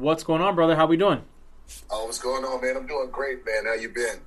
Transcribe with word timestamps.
What's 0.00 0.22
going 0.24 0.40
on, 0.40 0.54
brother? 0.54 0.76
How 0.76 0.86
we 0.86 0.96
doing? 0.96 1.22
Oh, 1.90 2.06
what's 2.06 2.18
going 2.18 2.42
on, 2.42 2.62
man? 2.62 2.74
I'm 2.76 2.86
doing 2.86 3.10
great, 3.10 3.44
man. 3.44 3.66
How 3.66 3.74
you 3.74 3.90
been? 3.90 4.20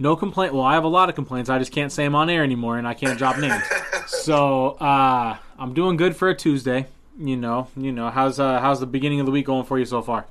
No 0.00 0.16
complaint. 0.16 0.52
Well, 0.52 0.64
I 0.64 0.74
have 0.74 0.82
a 0.82 0.88
lot 0.88 1.08
of 1.08 1.14
complaints. 1.14 1.48
I 1.48 1.60
just 1.60 1.70
can't 1.70 1.92
say 1.92 2.02
them 2.02 2.16
on 2.16 2.28
air 2.28 2.42
anymore, 2.42 2.76
and 2.76 2.86
I 2.88 2.94
can't 2.94 3.16
drop 3.16 3.38
names. 3.38 3.62
so 4.08 4.70
uh, 4.80 5.36
I'm 5.58 5.74
doing 5.74 5.96
good 5.96 6.16
for 6.16 6.28
a 6.28 6.34
Tuesday. 6.34 6.86
You 7.16 7.36
know, 7.36 7.68
you 7.76 7.92
know 7.92 8.10
how's 8.10 8.40
uh, 8.40 8.58
how's 8.60 8.80
the 8.80 8.86
beginning 8.86 9.20
of 9.20 9.26
the 9.26 9.32
week 9.32 9.46
going 9.46 9.64
for 9.64 9.78
you 9.78 9.84
so 9.84 10.02
far? 10.02 10.26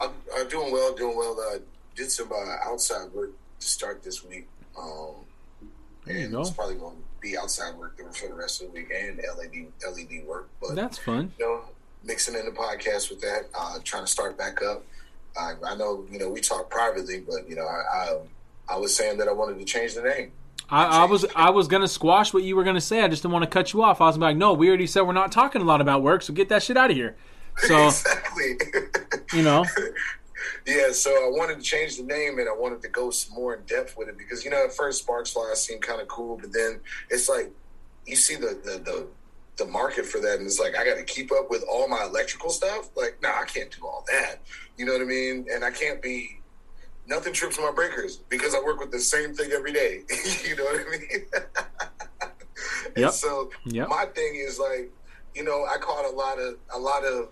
I'm, 0.00 0.10
I'm 0.36 0.48
doing 0.48 0.70
well, 0.72 0.94
doing 0.94 1.16
well. 1.16 1.36
Uh, 1.52 1.58
did 1.96 2.12
some 2.12 2.30
uh, 2.30 2.56
outside 2.70 3.10
work 3.12 3.30
to 3.58 3.66
start 3.66 4.04
this 4.04 4.24
week. 4.24 4.46
Um, 4.78 5.14
There 6.04 6.16
you 6.16 6.22
and 6.26 6.32
go. 6.32 6.42
it's 6.42 6.50
probably 6.50 6.76
going 6.76 6.94
to 6.94 7.02
be 7.20 7.36
outside 7.36 7.74
work 7.76 7.98
for 8.14 8.28
the 8.28 8.34
rest 8.34 8.62
of 8.62 8.68
the 8.68 8.74
week 8.74 8.92
and 8.96 9.16
LED 9.18 9.66
LED 9.84 10.24
work. 10.24 10.48
But 10.60 10.76
That's 10.76 10.98
fun. 10.98 11.32
you 11.40 11.44
know, 11.44 11.62
mixing 12.04 12.34
in 12.34 12.44
the 12.44 12.52
podcast 12.52 13.10
with 13.10 13.20
that, 13.20 13.48
uh, 13.58 13.78
trying 13.84 14.04
to 14.04 14.10
start 14.10 14.38
back 14.38 14.62
up. 14.62 14.84
I, 15.38 15.54
I 15.64 15.76
know, 15.76 16.04
you 16.10 16.18
know, 16.18 16.28
we 16.28 16.40
talk 16.40 16.70
privately, 16.70 17.20
but 17.20 17.48
you 17.48 17.56
know, 17.56 17.66
I, 17.66 17.82
I 17.94 18.18
I 18.74 18.76
was 18.76 18.94
saying 18.94 19.18
that 19.18 19.28
I 19.28 19.32
wanted 19.32 19.58
to 19.58 19.64
change 19.64 19.94
the 19.94 20.02
name. 20.02 20.32
I, 20.68 21.02
I 21.02 21.04
was 21.04 21.26
I 21.34 21.50
was 21.50 21.66
gonna 21.68 21.88
squash 21.88 22.32
what 22.32 22.42
you 22.42 22.56
were 22.56 22.64
gonna 22.64 22.80
say. 22.80 23.02
I 23.02 23.08
just 23.08 23.22
didn't 23.22 23.32
want 23.32 23.44
to 23.44 23.50
cut 23.50 23.72
you 23.72 23.82
off. 23.82 24.00
I 24.00 24.06
was 24.06 24.18
like, 24.18 24.36
no, 24.36 24.52
we 24.52 24.68
already 24.68 24.86
said 24.86 25.02
we're 25.02 25.12
not 25.12 25.32
talking 25.32 25.62
a 25.62 25.64
lot 25.64 25.80
about 25.80 26.02
work, 26.02 26.22
so 26.22 26.32
get 26.32 26.48
that 26.48 26.62
shit 26.62 26.76
out 26.76 26.90
of 26.90 26.96
here. 26.96 27.16
So 27.58 27.86
exactly. 27.86 28.56
you 29.32 29.42
know, 29.42 29.64
Yeah, 30.66 30.92
so 30.92 31.10
I 31.10 31.28
wanted 31.30 31.56
to 31.56 31.62
change 31.62 31.96
the 31.96 32.04
name 32.04 32.38
and 32.38 32.48
I 32.48 32.52
wanted 32.52 32.82
to 32.82 32.88
go 32.88 33.10
some 33.10 33.34
more 33.34 33.54
in 33.54 33.64
depth 33.64 33.96
with 33.96 34.08
it 34.08 34.16
because 34.16 34.44
you 34.44 34.50
know 34.50 34.64
at 34.64 34.72
first 34.72 35.02
Sparks 35.02 35.32
Fly 35.32 35.52
seemed 35.54 35.82
kind 35.82 36.00
of 36.00 36.08
cool, 36.08 36.36
but 36.40 36.52
then 36.52 36.80
it's 37.08 37.28
like 37.28 37.50
you 38.06 38.16
see 38.16 38.36
the 38.36 38.58
the 38.62 38.78
the, 38.84 39.06
the 39.56 39.64
market 39.66 40.06
for 40.06 40.20
that 40.20 40.38
and 40.38 40.46
it's 40.46 40.58
like 40.58 40.76
I 40.76 40.84
got 40.84 40.96
to 40.96 41.04
keep 41.04 41.30
up 41.32 41.50
with 41.50 41.64
all 41.68 41.86
my 41.88 42.04
electrical 42.04 42.50
stuff. 42.50 42.90
Like, 42.96 43.18
nah, 43.22 43.40
I 43.40 43.44
can't 43.44 43.70
do 43.70 43.86
all 43.86 44.04
that. 44.08 44.36
You 44.76 44.86
know 44.86 44.92
what 44.92 45.02
I 45.02 45.04
mean? 45.04 45.46
And 45.52 45.64
I 45.64 45.70
can't 45.70 46.00
be 46.00 46.40
nothing 47.06 47.32
trips 47.32 47.58
my 47.58 47.72
breakers 47.72 48.16
because 48.28 48.54
I 48.54 48.60
work 48.60 48.80
with 48.80 48.90
the 48.90 49.00
same 49.00 49.34
thing 49.34 49.50
every 49.52 49.72
day. 49.72 50.02
you 50.48 50.56
know 50.56 50.64
what 50.64 50.80
I 50.80 50.90
mean? 50.90 51.26
and 52.96 52.96
Yep. 52.96 53.12
so 53.12 53.50
Yep. 53.66 53.88
my 53.88 54.06
thing 54.06 54.36
is 54.36 54.58
like, 54.58 54.90
you 55.34 55.44
know, 55.44 55.64
I 55.64 55.76
caught 55.78 56.04
a 56.06 56.14
lot 56.14 56.38
of 56.38 56.54
a 56.74 56.78
lot 56.78 57.04
of 57.04 57.28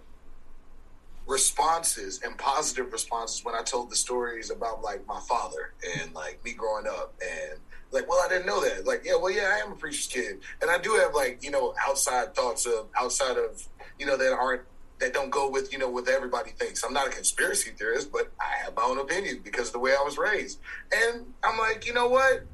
responses 1.26 2.20
and 2.24 2.36
positive 2.38 2.90
responses 2.92 3.44
when 3.44 3.54
I 3.54 3.62
told 3.62 3.90
the 3.90 3.96
stories 3.96 4.50
about 4.50 4.82
like 4.82 5.06
my 5.06 5.20
father 5.28 5.74
and 6.00 6.14
like 6.14 6.42
me 6.44 6.52
growing 6.52 6.86
up 6.86 7.14
and 7.22 7.60
like, 7.90 8.08
well, 8.08 8.20
I 8.24 8.28
didn't 8.28 8.46
know 8.46 8.62
that. 8.62 8.86
Like, 8.86 9.02
yeah, 9.04 9.16
well, 9.16 9.30
yeah, 9.30 9.54
I 9.54 9.64
am 9.64 9.72
a 9.72 9.76
preacher's 9.76 10.06
kid, 10.06 10.40
and 10.60 10.70
I 10.70 10.78
do 10.78 10.94
have 10.94 11.14
like 11.14 11.42
you 11.42 11.50
know 11.50 11.74
outside 11.86 12.34
thoughts 12.34 12.66
of 12.66 12.88
outside 12.96 13.36
of 13.36 13.66
you 13.98 14.06
know 14.06 14.16
that 14.16 14.32
aren't 14.32 14.62
that 14.98 15.14
don't 15.14 15.30
go 15.30 15.48
with 15.48 15.72
you 15.72 15.78
know 15.78 15.88
what 15.88 16.08
everybody 16.08 16.50
thinks. 16.50 16.82
I'm 16.82 16.92
not 16.92 17.06
a 17.06 17.10
conspiracy 17.10 17.70
theorist, 17.70 18.12
but 18.12 18.30
I 18.40 18.64
have 18.64 18.74
my 18.76 18.82
own 18.82 18.98
opinion 18.98 19.40
because 19.42 19.68
of 19.68 19.72
the 19.74 19.78
way 19.78 19.92
I 19.92 20.02
was 20.02 20.18
raised, 20.18 20.58
and 20.94 21.26
I'm 21.42 21.58
like, 21.58 21.86
you 21.86 21.94
know 21.94 22.08
what? 22.08 22.44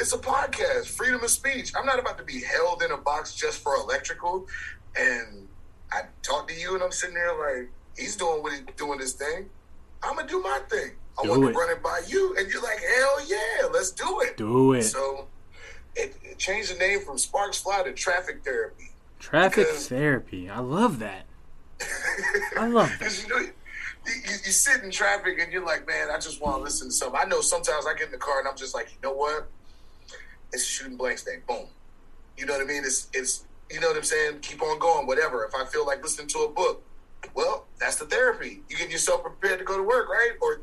It's 0.00 0.12
a 0.12 0.18
podcast, 0.18 0.86
freedom 0.86 1.24
of 1.24 1.30
speech. 1.30 1.72
I'm 1.76 1.84
not 1.84 1.98
about 1.98 2.18
to 2.18 2.24
be 2.24 2.40
held 2.40 2.82
in 2.82 2.92
a 2.92 2.96
box 2.96 3.34
just 3.34 3.60
for 3.60 3.74
electrical. 3.74 4.46
And 4.96 5.48
I 5.90 6.02
talk 6.22 6.46
to 6.48 6.54
you, 6.54 6.74
and 6.74 6.82
I'm 6.84 6.92
sitting 6.92 7.16
there 7.16 7.36
like, 7.36 7.68
he's 7.96 8.14
doing 8.14 8.42
what 8.42 8.52
he's 8.52 8.62
doing 8.76 9.00
his 9.00 9.14
thing. 9.14 9.50
I'm 10.02 10.16
gonna 10.16 10.28
do 10.28 10.40
my 10.40 10.60
thing. 10.70 10.92
I 11.18 11.22
Do 11.24 11.30
want 11.30 11.44
it. 11.44 11.52
to 11.52 11.58
run 11.58 11.70
it 11.70 11.82
by 11.82 12.00
you, 12.06 12.36
and 12.38 12.48
you're 12.50 12.62
like, 12.62 12.78
hell 12.78 13.26
yeah, 13.26 13.66
let's 13.72 13.90
do 13.90 14.20
it. 14.20 14.36
do 14.36 14.72
it. 14.74 14.82
So 14.84 15.26
it, 15.96 16.14
it 16.22 16.38
changed 16.38 16.74
the 16.74 16.78
name 16.78 17.00
from 17.00 17.18
Sparks 17.18 17.58
Fly 17.60 17.82
to 17.82 17.92
Traffic 17.92 18.44
Therapy. 18.44 18.90
Traffic 19.18 19.66
because- 19.66 19.88
therapy. 19.88 20.48
I 20.48 20.60
love 20.60 21.00
that. 21.00 21.26
I 22.56 22.66
love 22.68 22.90
that. 23.00 23.22
You 23.22 23.28
know, 23.28 23.38
you, 23.40 23.52
you, 24.06 24.30
you 24.44 24.52
sit 24.52 24.82
in 24.82 24.90
traffic 24.90 25.38
and 25.40 25.52
you're 25.52 25.64
like, 25.64 25.86
man, 25.86 26.08
I 26.10 26.18
just 26.18 26.40
want 26.40 26.56
to 26.58 26.62
listen 26.62 26.88
to 26.88 26.92
something. 26.94 27.20
I 27.20 27.24
know 27.26 27.40
sometimes 27.40 27.84
I 27.86 27.94
get 27.94 28.06
in 28.06 28.12
the 28.12 28.18
car 28.18 28.38
and 28.38 28.48
I'm 28.48 28.56
just 28.56 28.74
like, 28.74 28.90
you 28.92 28.98
know 29.02 29.14
what? 29.14 29.48
It's 30.52 30.62
a 30.62 30.66
shooting 30.66 30.96
blanks 30.96 31.22
thing. 31.22 31.42
Boom. 31.48 31.66
You 32.36 32.46
know 32.46 32.54
what 32.54 32.62
I 32.62 32.64
mean? 32.64 32.84
It's 32.84 33.08
it's 33.12 33.44
you 33.70 33.80
know 33.80 33.88
what 33.88 33.96
I'm 33.96 34.02
saying. 34.04 34.38
Keep 34.40 34.62
on 34.62 34.78
going. 34.78 35.06
Whatever. 35.06 35.44
If 35.44 35.54
I 35.54 35.66
feel 35.66 35.84
like 35.84 36.02
listening 36.02 36.28
to 36.28 36.38
a 36.40 36.48
book, 36.48 36.82
well, 37.34 37.66
that's 37.80 37.96
the 37.96 38.06
therapy. 38.06 38.62
You 38.68 38.76
get 38.76 38.90
yourself 38.90 39.22
prepared 39.22 39.58
to 39.58 39.64
go 39.64 39.76
to 39.76 39.82
work, 39.82 40.08
right? 40.08 40.32
Or 40.40 40.60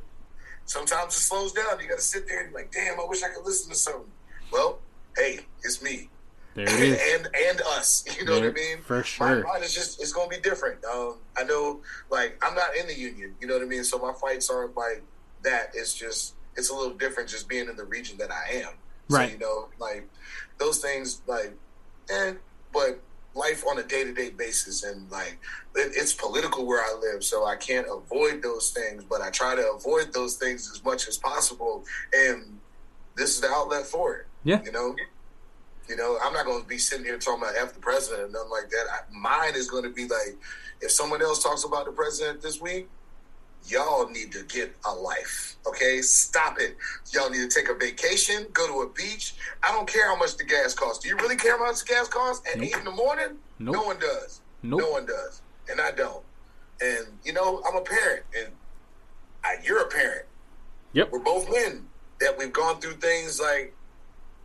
sometimes 0.66 1.14
it 1.14 1.20
slows 1.20 1.52
down. 1.54 1.80
You 1.80 1.88
got 1.88 1.98
to 1.98 2.02
sit 2.04 2.28
there 2.28 2.42
and 2.42 2.50
be 2.50 2.56
like, 2.56 2.72
damn, 2.72 3.00
I 3.00 3.06
wish 3.08 3.24
I 3.24 3.30
could 3.30 3.46
listen 3.46 3.70
to 3.72 3.76
something. 3.78 4.12
Well, 4.52 4.80
hey, 5.18 5.40
it's 5.64 5.82
me 5.82 6.10
There 6.54 6.66
it 6.68 6.80
is. 6.80 7.00
and 7.16 7.30
and 7.36 7.62
us. 7.62 8.06
You 8.18 8.26
know 8.26 8.40
what 8.40 8.44
I 8.50 8.52
mean? 8.52 8.82
for 8.82 9.04
sure, 9.04 9.44
My-. 9.44 9.54
Mine 9.54 9.64
is 9.64 9.74
just 9.74 10.02
it's 10.02 10.12
gonna 10.14 10.30
be 10.30 10.40
different. 10.40 10.84
Um, 10.86 11.18
I 11.38 11.44
know, 11.44 11.82
like 12.10 12.38
I'm 12.44 12.56
not 12.56 12.76
in 12.76 12.88
the 12.88 12.98
union. 12.98 13.36
You 13.42 13.48
know 13.48 13.56
what 13.56 13.64
I 13.64 13.66
mean? 13.66 13.84
So 13.84 13.98
my 13.98 14.14
fights 14.14 14.50
aren't 14.50 14.76
like 14.78 15.04
that. 15.44 15.72
It's 15.74 15.94
just 15.94 16.36
it's 16.56 16.70
a 16.70 16.76
little 16.76 16.94
different 16.96 17.30
just 17.30 17.50
being 17.50 17.68
in 17.70 17.76
the 17.76 17.84
region 17.84 18.18
that 18.20 18.32
I 18.32 18.60
am. 18.60 18.70
Right. 19.10 19.28
So, 19.30 19.34
you 19.34 19.40
know, 19.40 19.68
like 19.80 20.08
those 20.58 20.80
things, 20.80 21.22
like, 21.28 21.54
eh, 22.10 22.34
but 22.74 23.02
life 23.36 23.64
on 23.70 23.78
a 23.80 23.84
day 23.84 24.04
to 24.04 24.14
day 24.14 24.30
basis, 24.30 24.84
and 24.84 25.10
like 25.12 25.38
it, 25.76 25.92
it's 25.96 26.14
political 26.14 26.66
where 26.66 26.82
I 26.82 26.98
live, 27.00 27.24
so 27.24 27.46
I 27.46 27.56
can't 27.56 27.88
avoid 27.90 28.42
those 28.42 28.72
things. 28.72 29.04
But 29.04 29.22
I 29.22 29.30
try 29.30 29.56
to 29.56 29.72
avoid 29.74 30.14
those 30.14 30.36
things 30.36 30.72
as 30.74 30.84
much 30.84 31.08
as 31.08 31.18
possible, 31.18 31.84
and 32.14 32.60
this 33.16 33.36
is 33.36 33.42
the 33.42 33.50
outlet 33.50 33.86
for 33.86 34.16
it. 34.16 34.28
Yeah. 34.44 34.62
You 34.64 34.72
know. 34.72 34.96
You 35.88 35.96
know, 35.96 36.18
I'm 36.24 36.34
not 36.34 36.46
going 36.46 36.64
to 36.64 36.68
be 36.68 36.80
sitting 36.80 37.06
here 37.06 37.20
talking 37.20 37.44
about 37.44 37.54
F 37.56 37.76
the 37.76 37.80
president 37.80 38.24
and 38.24 38.34
nothing 38.34 38.50
like 38.50 38.72
that. 38.72 38.86
I, 38.92 39.00
mine 39.12 39.54
is 39.54 39.70
going 39.70 39.84
to 39.84 39.92
be 39.92 40.08
like, 40.08 40.36
if 40.82 40.90
someone 40.90 41.22
else 41.22 41.44
talks 41.44 41.64
about 41.64 41.86
the 41.86 41.92
president 41.92 42.42
this 42.42 42.60
week, 42.60 42.90
y'all 43.68 44.10
need 44.10 44.32
to 44.34 44.44
get 44.44 44.76
a 44.86 44.94
life. 44.94 45.56
Okay, 45.68 46.02
stop 46.02 46.60
it. 46.60 46.76
Y'all 47.12 47.30
need 47.30 47.50
to 47.50 47.54
take 47.60 47.70
a 47.70 47.74
vacation, 47.74 48.46
go 48.54 48.68
to 48.68 48.82
a 48.88 48.94
beach. 48.94 49.36
I 49.64 49.72
don't 49.72 49.88
care 49.88 50.08
how 50.08 50.16
much 50.16 50.38
the 50.38 50.44
gas 50.44 50.74
costs. 50.74 51.04
Do 51.04 51.10
you 51.10 51.18
really 51.18 51.36
care 51.36 51.58
how 51.58 51.66
much 51.66 51.80
the 51.80 51.86
gas 51.86 52.08
costs 52.08 52.48
at 52.50 52.58
Nope. 52.60 52.68
eight 52.68 52.76
in 52.78 52.86
the 52.86 52.92
morning? 52.92 53.38
Nope. 53.60 53.76
No 53.76 53.84
one 53.84 54.00
does. 54.00 54.42
Nope. 54.64 54.80
No 54.82 54.90
one 54.92 55.06
does, 55.06 55.42
and 55.70 55.80
I 55.82 55.92
don't. 55.92 56.24
And 56.82 57.08
you 57.24 57.34
know, 57.34 57.62
I'm 57.68 57.76
a 57.76 57.82
parent, 57.82 58.24
and 58.38 58.50
I, 59.44 59.56
you're 59.64 59.82
a 59.82 59.88
parent. 59.88 60.26
Yep. 60.94 61.12
We're 61.12 61.20
both 61.20 61.50
men 61.52 61.86
that 62.20 62.38
we've 62.38 62.54
gone 62.54 62.80
through 62.80 62.94
things 62.94 63.40
like 63.40 63.74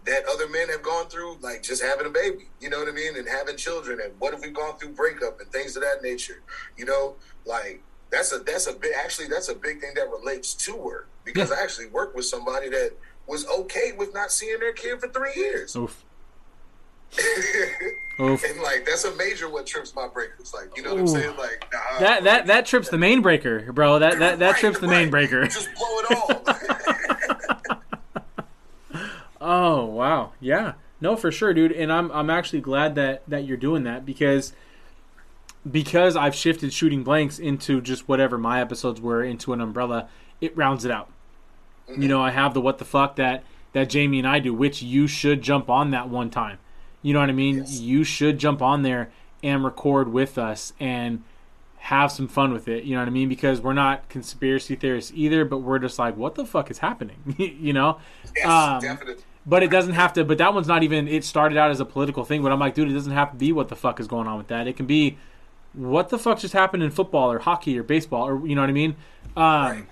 that 0.06 0.24
other 0.32 0.48
men 0.48 0.68
have 0.70 0.82
gone 0.82 1.06
through, 1.08 1.36
like 1.40 1.62
just 1.62 1.82
having 1.82 2.06
a 2.06 2.10
baby, 2.10 2.48
you 2.60 2.70
know 2.70 2.78
what 2.78 2.88
I 2.88 2.92
mean, 2.92 3.16
and 3.16 3.28
having 3.28 3.56
children, 3.56 4.00
and 4.02 4.12
what 4.18 4.32
if 4.32 4.40
we've 4.40 4.54
gone 4.54 4.78
through 4.78 4.90
breakup 4.94 5.40
and 5.40 5.50
things 5.52 5.76
of 5.76 5.82
that 5.82 6.02
nature, 6.02 6.40
you 6.76 6.86
know, 6.86 7.16
like 7.44 7.82
that's 8.10 8.32
a 8.32 8.38
that's 8.38 8.66
a 8.66 8.72
big 8.72 8.92
actually 8.98 9.28
that's 9.28 9.48
a 9.48 9.54
big 9.54 9.80
thing 9.80 9.92
that 9.94 10.08
relates 10.10 10.54
to 10.54 10.74
work 10.76 11.08
because 11.24 11.50
Yeah. 11.50 11.56
I 11.56 11.62
actually 11.62 11.86
worked 11.88 12.14
with 12.16 12.24
somebody 12.24 12.68
that 12.70 12.92
was 13.26 13.46
okay 13.48 13.92
with 13.96 14.12
not 14.14 14.32
seeing 14.32 14.58
their 14.60 14.72
kid 14.72 15.00
for 15.00 15.08
three 15.08 15.32
years, 15.36 15.76
Oof. 15.76 16.04
Oof. 18.20 18.44
and 18.44 18.60
like 18.62 18.84
that's 18.86 19.04
a 19.04 19.14
major 19.16 19.48
what 19.48 19.66
trips 19.66 19.94
my 19.94 20.06
breakers, 20.08 20.52
like 20.54 20.76
you 20.76 20.82
know 20.82 20.92
what 20.94 21.00
I'm 21.00 21.08
saying, 21.08 21.36
like 21.36 21.66
nah, 21.72 21.98
That 22.00 22.24
that 22.24 22.46
that 22.46 22.66
trip's 22.66 22.88
the 22.88 22.98
main 22.98 23.20
breaker, 23.22 23.72
bro. 23.72 23.98
That 23.98 24.18
that 24.18 24.38
that 24.40 24.50
Right, 24.52 24.60
trip's 24.60 24.78
the 24.80 24.88
main 24.88 25.10
breaker. 25.10 25.44
just 25.46 25.68
blow 25.74 25.98
it 26.00 26.16
all. 26.16 26.44
Oh 29.42 29.86
wow, 29.86 30.32
yeah, 30.38 30.74
no, 31.00 31.16
for 31.16 31.32
sure, 31.32 31.54
dude. 31.54 31.72
And 31.72 31.90
I'm 31.90 32.10
I'm 32.12 32.28
actually 32.28 32.60
glad 32.60 32.94
that 32.96 33.22
that 33.26 33.44
you're 33.44 33.56
doing 33.56 33.84
that 33.84 34.04
because 34.04 34.52
because 35.68 36.16
I've 36.16 36.34
shifted 36.34 36.72
shooting 36.72 37.02
blanks 37.02 37.38
into 37.38 37.80
just 37.80 38.08
whatever 38.08 38.38
my 38.38 38.60
episodes 38.60 39.00
were 39.00 39.22
into 39.22 39.52
an 39.52 39.60
umbrella. 39.60 40.08
It 40.40 40.56
rounds 40.56 40.84
it 40.84 40.90
out. 40.90 41.08
You 41.96 42.06
know, 42.08 42.22
I 42.22 42.30
have 42.30 42.54
the 42.54 42.60
what 42.60 42.78
the 42.78 42.84
fuck 42.84 43.16
that 43.16 43.42
that 43.72 43.90
Jamie 43.90 44.18
and 44.20 44.28
I 44.28 44.38
do, 44.38 44.54
which 44.54 44.80
you 44.82 45.06
should 45.06 45.42
jump 45.42 45.68
on 45.68 45.90
that 45.90 46.08
one 46.08 46.30
time. 46.30 46.58
You 47.02 47.12
know 47.14 47.20
what 47.20 47.28
I 47.28 47.32
mean? 47.32 47.58
Yes. 47.58 47.80
You 47.80 48.04
should 48.04 48.38
jump 48.38 48.62
on 48.62 48.82
there 48.82 49.10
and 49.42 49.64
record 49.64 50.12
with 50.12 50.38
us 50.38 50.72
and 50.78 51.24
have 51.78 52.12
some 52.12 52.28
fun 52.28 52.52
with 52.52 52.68
it. 52.68 52.84
You 52.84 52.94
know 52.94 53.00
what 53.00 53.08
I 53.08 53.10
mean? 53.10 53.28
Because 53.28 53.60
we're 53.60 53.72
not 53.72 54.08
conspiracy 54.08 54.76
theorists 54.76 55.12
either, 55.14 55.44
but 55.44 55.58
we're 55.58 55.78
just 55.78 55.98
like, 55.98 56.16
what 56.16 56.34
the 56.34 56.44
fuck 56.44 56.70
is 56.70 56.78
happening? 56.78 57.16
you 57.38 57.72
know? 57.72 57.98
yes, 58.36 58.46
Um, 58.46 58.80
definitely. 58.80 59.24
But 59.46 59.62
it 59.62 59.70
doesn't 59.70 59.94
have 59.94 60.12
to. 60.12 60.24
But 60.24 60.38
that 60.38 60.52
one's 60.52 60.68
not 60.68 60.82
even. 60.82 61.08
It 61.08 61.24
started 61.24 61.56
out 61.56 61.70
as 61.70 61.80
a 61.80 61.86
political 61.86 62.24
thing. 62.24 62.42
But 62.42 62.52
I'm 62.52 62.60
like, 62.60 62.74
dude, 62.74 62.90
it 62.90 62.94
doesn't 62.94 63.12
have 63.12 63.30
to 63.30 63.36
be 63.36 63.50
what 63.52 63.68
the 63.68 63.76
fuck 63.76 63.98
is 63.98 64.06
going 64.06 64.28
on 64.28 64.36
with 64.36 64.48
that. 64.48 64.68
It 64.68 64.76
can 64.76 64.86
be 64.86 65.16
what 65.72 66.08
the 66.08 66.18
fuck 66.18 66.38
just 66.38 66.52
happened 66.54 66.82
in 66.82 66.90
football 66.90 67.30
or 67.30 67.38
hockey 67.38 67.78
or 67.78 67.82
baseball 67.82 68.26
or 68.28 68.46
you 68.46 68.54
know 68.54 68.60
what 68.62 68.70
I 68.70 68.74
mean, 68.74 68.96
um, 69.36 69.44
Right. 69.70 69.84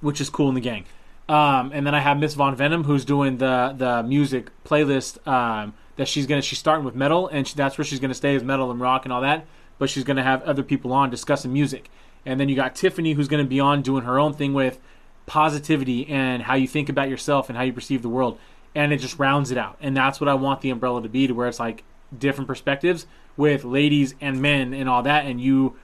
which 0.00 0.20
is 0.20 0.28
cool 0.30 0.48
in 0.48 0.54
the 0.54 0.60
gang. 0.60 0.84
Um, 1.28 1.72
and 1.74 1.86
then 1.86 1.94
I 1.94 2.00
have 2.00 2.18
Miss 2.18 2.34
Von 2.34 2.54
Venom 2.56 2.84
who's 2.84 3.04
doing 3.04 3.38
the 3.38 3.74
the 3.76 4.02
music 4.02 4.50
playlist 4.64 5.26
um, 5.26 5.74
that 5.96 6.08
she's 6.08 6.26
gonna 6.26 6.42
she's 6.42 6.58
starting 6.58 6.84
with 6.84 6.94
metal 6.94 7.28
and 7.28 7.46
she, 7.46 7.54
that's 7.54 7.76
where 7.78 7.84
she's 7.84 8.00
gonna 8.00 8.14
stay 8.14 8.34
is 8.34 8.42
metal 8.42 8.70
and 8.70 8.80
rock 8.80 9.04
and 9.04 9.12
all 9.12 9.20
that. 9.22 9.46
But 9.78 9.90
she's 9.90 10.04
gonna 10.04 10.22
have 10.22 10.42
other 10.42 10.62
people 10.62 10.92
on 10.92 11.10
discussing 11.10 11.52
music. 11.52 11.90
And 12.26 12.38
then 12.40 12.48
you 12.48 12.56
got 12.56 12.74
Tiffany 12.74 13.12
who's 13.12 13.28
gonna 13.28 13.44
be 13.44 13.60
on 13.60 13.82
doing 13.82 14.04
her 14.04 14.18
own 14.18 14.32
thing 14.34 14.52
with 14.54 14.78
positivity 15.26 16.06
and 16.08 16.42
how 16.42 16.54
you 16.54 16.66
think 16.66 16.88
about 16.88 17.08
yourself 17.08 17.48
and 17.48 17.56
how 17.56 17.62
you 17.62 17.72
perceive 17.72 18.02
the 18.02 18.08
world. 18.08 18.38
And 18.74 18.92
it 18.92 18.98
just 18.98 19.18
rounds 19.18 19.50
it 19.50 19.58
out. 19.58 19.76
And 19.80 19.96
that's 19.96 20.20
what 20.20 20.28
I 20.28 20.34
want 20.34 20.60
the 20.62 20.70
umbrella 20.70 21.02
to 21.02 21.08
be 21.08 21.26
to 21.26 21.32
where 21.34 21.48
it's 21.48 21.60
like 21.60 21.84
different 22.16 22.48
perspectives 22.48 23.06
with 23.36 23.64
ladies 23.64 24.14
and 24.20 24.40
men 24.40 24.72
and 24.72 24.88
all 24.88 25.02
that 25.02 25.26
and 25.26 25.40
you 25.40 25.76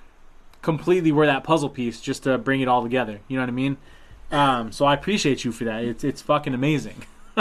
completely 0.62 1.12
were 1.12 1.26
that 1.26 1.44
puzzle 1.44 1.68
piece 1.68 2.00
just 2.00 2.22
to 2.22 2.38
bring 2.38 2.60
it 2.60 2.68
all 2.68 2.82
together. 2.82 3.20
You 3.28 3.36
know 3.36 3.42
what 3.42 3.50
I 3.50 3.52
mean? 3.52 3.76
Um, 4.30 4.72
so 4.72 4.86
I 4.86 4.94
appreciate 4.94 5.44
you 5.44 5.52
for 5.52 5.64
that. 5.64 5.84
It's 5.84 6.02
it's 6.02 6.22
fucking 6.22 6.54
amazing. 6.54 7.04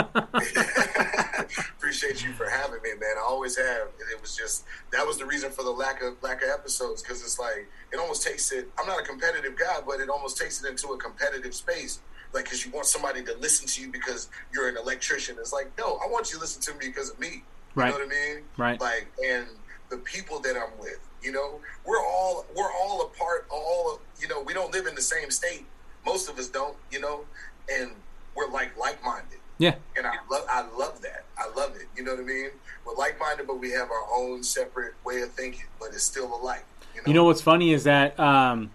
Appreciate 1.76 2.24
you 2.24 2.32
for 2.32 2.48
having 2.48 2.82
me, 2.82 2.90
man. 3.00 3.16
I 3.18 3.24
always 3.26 3.56
have. 3.56 3.88
And 4.00 4.10
it 4.12 4.20
was 4.20 4.36
just 4.36 4.64
that 4.92 5.06
was 5.06 5.18
the 5.18 5.24
reason 5.24 5.50
for 5.50 5.62
the 5.62 5.70
lack 5.70 6.02
of 6.02 6.22
lack 6.22 6.42
of 6.42 6.50
episodes 6.50 7.02
because 7.02 7.22
it's 7.22 7.38
like 7.38 7.68
it 7.92 7.98
almost 7.98 8.22
takes 8.22 8.52
it. 8.52 8.70
I'm 8.78 8.86
not 8.86 9.00
a 9.00 9.04
competitive 9.04 9.58
guy, 9.58 9.80
but 9.86 10.00
it 10.00 10.08
almost 10.08 10.36
takes 10.36 10.62
it 10.62 10.68
into 10.68 10.88
a 10.88 10.98
competitive 10.98 11.54
space. 11.54 12.00
Like, 12.32 12.44
because 12.44 12.64
you 12.66 12.72
want 12.72 12.86
somebody 12.86 13.22
to 13.22 13.36
listen 13.38 13.68
to 13.68 13.80
you 13.80 13.92
because 13.92 14.28
you're 14.52 14.68
an 14.68 14.76
electrician. 14.76 15.36
It's 15.38 15.52
like, 15.52 15.70
no, 15.78 16.00
I 16.04 16.08
want 16.10 16.30
you 16.30 16.34
to 16.36 16.40
listen 16.40 16.60
to 16.62 16.72
me 16.72 16.88
because 16.88 17.10
of 17.10 17.20
me. 17.20 17.44
You 17.76 17.82
Right. 17.82 17.88
know 17.90 17.98
what 17.98 18.06
I 18.06 18.08
mean? 18.34 18.44
Right. 18.56 18.80
Like, 18.80 19.06
and 19.26 19.46
the 19.90 19.96
people 19.98 20.40
that 20.40 20.56
I'm 20.56 20.78
with. 20.78 20.98
You 21.22 21.32
know, 21.32 21.60
we're 21.86 21.98
all 22.04 22.44
we're 22.54 22.70
all 22.70 23.00
a 23.02 23.06
part. 23.18 23.46
All 23.50 23.94
of 23.94 24.00
you 24.20 24.28
know, 24.28 24.42
we 24.42 24.52
don't 24.52 24.72
live 24.72 24.86
in 24.86 24.94
the 24.94 25.00
same 25.02 25.30
state. 25.30 25.64
Most 26.04 26.28
of 26.28 26.38
us 26.38 26.48
don't. 26.48 26.76
You 26.90 27.00
know, 27.00 27.24
and 27.72 27.92
we're 28.36 28.50
like 28.50 28.76
like 28.76 29.02
minded 29.02 29.38
Yeah. 29.58 29.76
and 29.96 30.06
I 30.06 30.16
love 30.30 30.44
I 30.50 30.62
love 30.76 31.00
that. 31.02 31.24
I 31.38 31.48
love 31.56 31.76
it. 31.76 31.86
You 31.96 32.04
know 32.04 32.10
what 32.12 32.20
I 32.20 32.24
mean? 32.24 32.50
We're 32.84 32.94
like 32.96 33.18
minded, 33.18 33.46
but 33.46 33.58
we 33.58 33.70
have 33.70 33.90
our 33.90 34.04
own 34.14 34.42
separate 34.42 34.94
way 35.04 35.22
of 35.22 35.30
thinking, 35.32 35.64
but 35.80 35.88
it's 35.94 36.02
still 36.02 36.26
alike. 36.38 36.64
You 36.94 37.00
know, 37.00 37.04
You 37.06 37.14
know 37.14 37.24
what's 37.24 37.40
funny 37.42 37.72
is 37.72 37.84
that 37.84 38.18
um, 38.20 38.70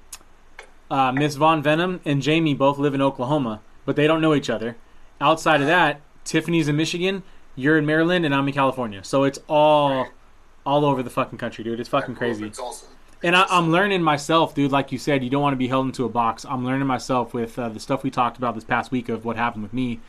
uh, 0.89 1.11
Miss 1.11 1.35
Von 1.35 1.61
Venom 1.61 2.01
and 2.05 2.21
Jamie 2.21 2.53
both 2.55 2.77
live 2.79 2.93
in 2.95 3.01
Oklahoma, 3.01 3.61
but 3.85 3.95
they 3.95 4.07
don't 4.07 4.21
know 4.21 4.33
each 4.33 4.49
other. 4.49 4.75
Outside 5.21 5.61
of 5.61 5.67
that, 5.67 6.01
Tiffany's 6.23 6.67
in 6.67 6.75
Michigan, 6.77 7.21
you're 7.55 7.77
in 7.77 7.85
Maryland, 7.85 8.25
and 8.25 8.33
I'm 8.33 8.47
in 8.47 8.53
California. 8.53 9.03
So 9.03 9.23
it's 9.23 9.39
all 9.47 10.07
all 10.65 10.85
over 10.85 11.01
the 11.03 11.09
fucking 11.09 11.37
country, 11.37 11.63
dude. 11.63 11.79
It's 11.79 11.89
fucking 11.89 12.15
crazy. 12.15 12.45
It's 12.45 12.59
awesome. 12.59 12.89
And 13.23 13.35
I, 13.35 13.45
I'm 13.49 13.71
learning 13.71 14.01
myself, 14.03 14.53
dude. 14.55 14.71
Like 14.71 14.91
you 14.91 14.97
said, 14.97 15.23
you 15.23 15.29
don't 15.29 15.41
want 15.41 15.53
to 15.53 15.57
be 15.57 15.67
held 15.67 15.85
into 15.87 16.05
a 16.05 16.09
box. 16.09 16.45
I'm 16.47 16.63
learning 16.65 16.87
myself 16.87 17.33
with 17.33 17.57
uh, 17.59 17.69
the 17.69 17.79
stuff 17.79 18.03
we 18.03 18.09
talked 18.11 18.37
about 18.37 18.55
this 18.55 18.63
past 18.63 18.91
week 18.91 19.09
of 19.09 19.25
what 19.25 19.35
happened 19.35 19.63
with 19.63 19.73
me, 19.73 19.99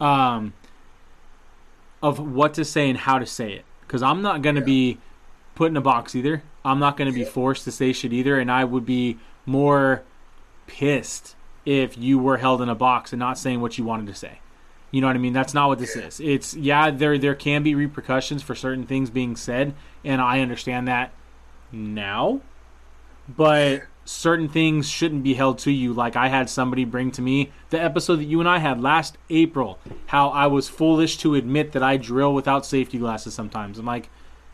um, 0.00 0.52
of 2.02 2.18
what 2.18 2.54
to 2.54 2.64
say 2.64 2.88
and 2.88 2.98
how 2.98 3.18
to 3.18 3.26
say 3.26 3.52
it. 3.52 3.64
Because 3.86 4.02
I'm 4.02 4.20
not 4.22 4.42
going 4.42 4.56
to 4.56 4.60
Yeah. 4.60 4.66
be 4.66 4.98
put 5.54 5.70
in 5.70 5.76
a 5.76 5.80
box 5.80 6.14
either. 6.14 6.42
I'm 6.64 6.78
not 6.78 6.96
going 6.96 7.10
to 7.10 7.14
be 7.14 7.24
forced 7.24 7.64
to 7.64 7.72
say 7.72 7.92
shit 7.92 8.12
either. 8.12 8.38
And 8.38 8.50
I 8.50 8.64
would 8.64 8.84
be 8.84 9.18
more 9.46 10.02
pissed 10.66 11.36
if 11.64 11.96
you 11.96 12.18
were 12.18 12.36
held 12.38 12.60
in 12.60 12.68
a 12.68 12.74
box 12.74 13.12
and 13.12 13.20
not 13.20 13.38
saying 13.38 13.60
what 13.60 13.78
you 13.78 13.84
wanted 13.84 14.06
to 14.08 14.14
say. 14.14 14.40
You 14.90 15.00
know 15.00 15.06
what 15.06 15.16
I 15.16 15.18
mean? 15.18 15.32
That's 15.34 15.54
not 15.54 15.68
what 15.68 15.78
this 15.78 15.96
is. 15.96 16.20
It's 16.20 16.54
yeah, 16.54 16.90
there 16.90 17.18
there 17.18 17.34
can 17.34 17.62
be 17.62 17.74
repercussions 17.74 18.42
for 18.42 18.54
certain 18.54 18.86
things 18.86 19.10
being 19.10 19.36
said, 19.36 19.74
and 20.04 20.20
I 20.20 20.40
understand 20.40 20.88
that 20.88 21.12
now. 21.70 22.40
But 23.28 23.82
certain 24.08 24.48
things 24.48 24.88
shouldn't 24.88 25.22
be 25.22 25.34
held 25.34 25.58
to 25.58 25.70
you. 25.70 25.92
Like 25.92 26.16
I 26.16 26.28
had 26.28 26.48
somebody 26.48 26.84
bring 26.84 27.10
to 27.12 27.22
me 27.22 27.52
the 27.68 27.80
episode 27.80 28.16
that 28.16 28.24
you 28.24 28.40
and 28.40 28.48
I 28.48 28.58
had 28.58 28.80
last 28.80 29.18
April, 29.28 29.78
how 30.06 30.30
I 30.30 30.46
was 30.46 30.68
foolish 30.68 31.18
to 31.18 31.34
admit 31.34 31.72
that 31.72 31.82
I 31.82 31.98
drill 31.98 32.32
without 32.32 32.64
safety 32.64 32.98
glasses 32.98 33.34
sometimes. 33.34 33.78
I'm 33.78 33.84
like, 33.84 34.08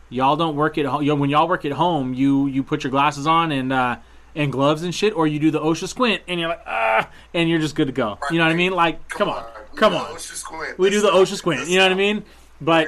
y'all 0.09 0.35
don't 0.35 0.57
work 0.57 0.77
at 0.77 0.85
home. 0.85 1.19
When 1.19 1.29
y'all 1.29 1.47
work 1.47 1.63
at 1.63 1.71
home, 1.71 2.13
you 2.13 2.47
you 2.47 2.63
put 2.63 2.83
your 2.83 2.91
glasses 2.91 3.25
on 3.25 3.53
and 3.53 3.71
uh, 3.71 3.97
and 4.35 4.51
gloves 4.51 4.83
and 4.83 4.93
shit, 4.93 5.15
or 5.15 5.25
you 5.27 5.39
do 5.39 5.51
the 5.51 5.61
OSHA 5.61 5.87
squint, 5.87 6.23
and 6.27 6.39
you're 6.39 6.49
like 6.49 6.63
ah, 6.67 7.09
and 7.33 7.49
you're 7.49 7.59
just 7.59 7.75
good 7.75 7.87
to 7.87 7.93
go. 7.93 8.19
You 8.29 8.37
know 8.37 8.43
what 8.43 8.51
I 8.51 8.55
mean? 8.55 8.73
Like, 8.73 9.07
come 9.07 9.29
on, 9.29 9.45
come 9.75 9.93
on. 9.95 10.17
We 10.77 10.89
do 10.89 11.01
the 11.01 11.09
OSHA 11.09 11.35
squint. 11.35 11.67
You 11.69 11.77
know 11.77 11.83
what 11.85 11.91
I 11.91 11.95
mean? 11.95 12.23
But 12.61 12.87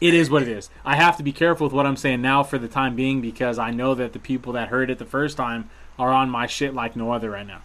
it 0.00 0.14
is 0.14 0.30
what 0.30 0.42
it 0.42 0.48
is. 0.48 0.70
I 0.84 0.96
have 0.96 1.16
to 1.16 1.22
be 1.22 1.32
careful 1.32 1.66
with 1.66 1.72
what 1.74 1.86
I'm 1.86 1.96
saying 1.96 2.22
now 2.22 2.42
for 2.42 2.58
the 2.58 2.68
time 2.68 2.94
being 2.96 3.20
because 3.20 3.58
I 3.58 3.70
know 3.70 3.94
that 3.94 4.12
the 4.12 4.18
people 4.18 4.52
that 4.54 4.68
heard 4.68 4.90
it 4.90 4.98
the 4.98 5.04
first 5.04 5.36
time 5.36 5.70
are 5.98 6.10
on 6.10 6.30
my 6.30 6.46
shit 6.46 6.74
like 6.74 6.96
no 6.96 7.12
other 7.12 7.30
right 7.30 7.46
now. 7.46 7.62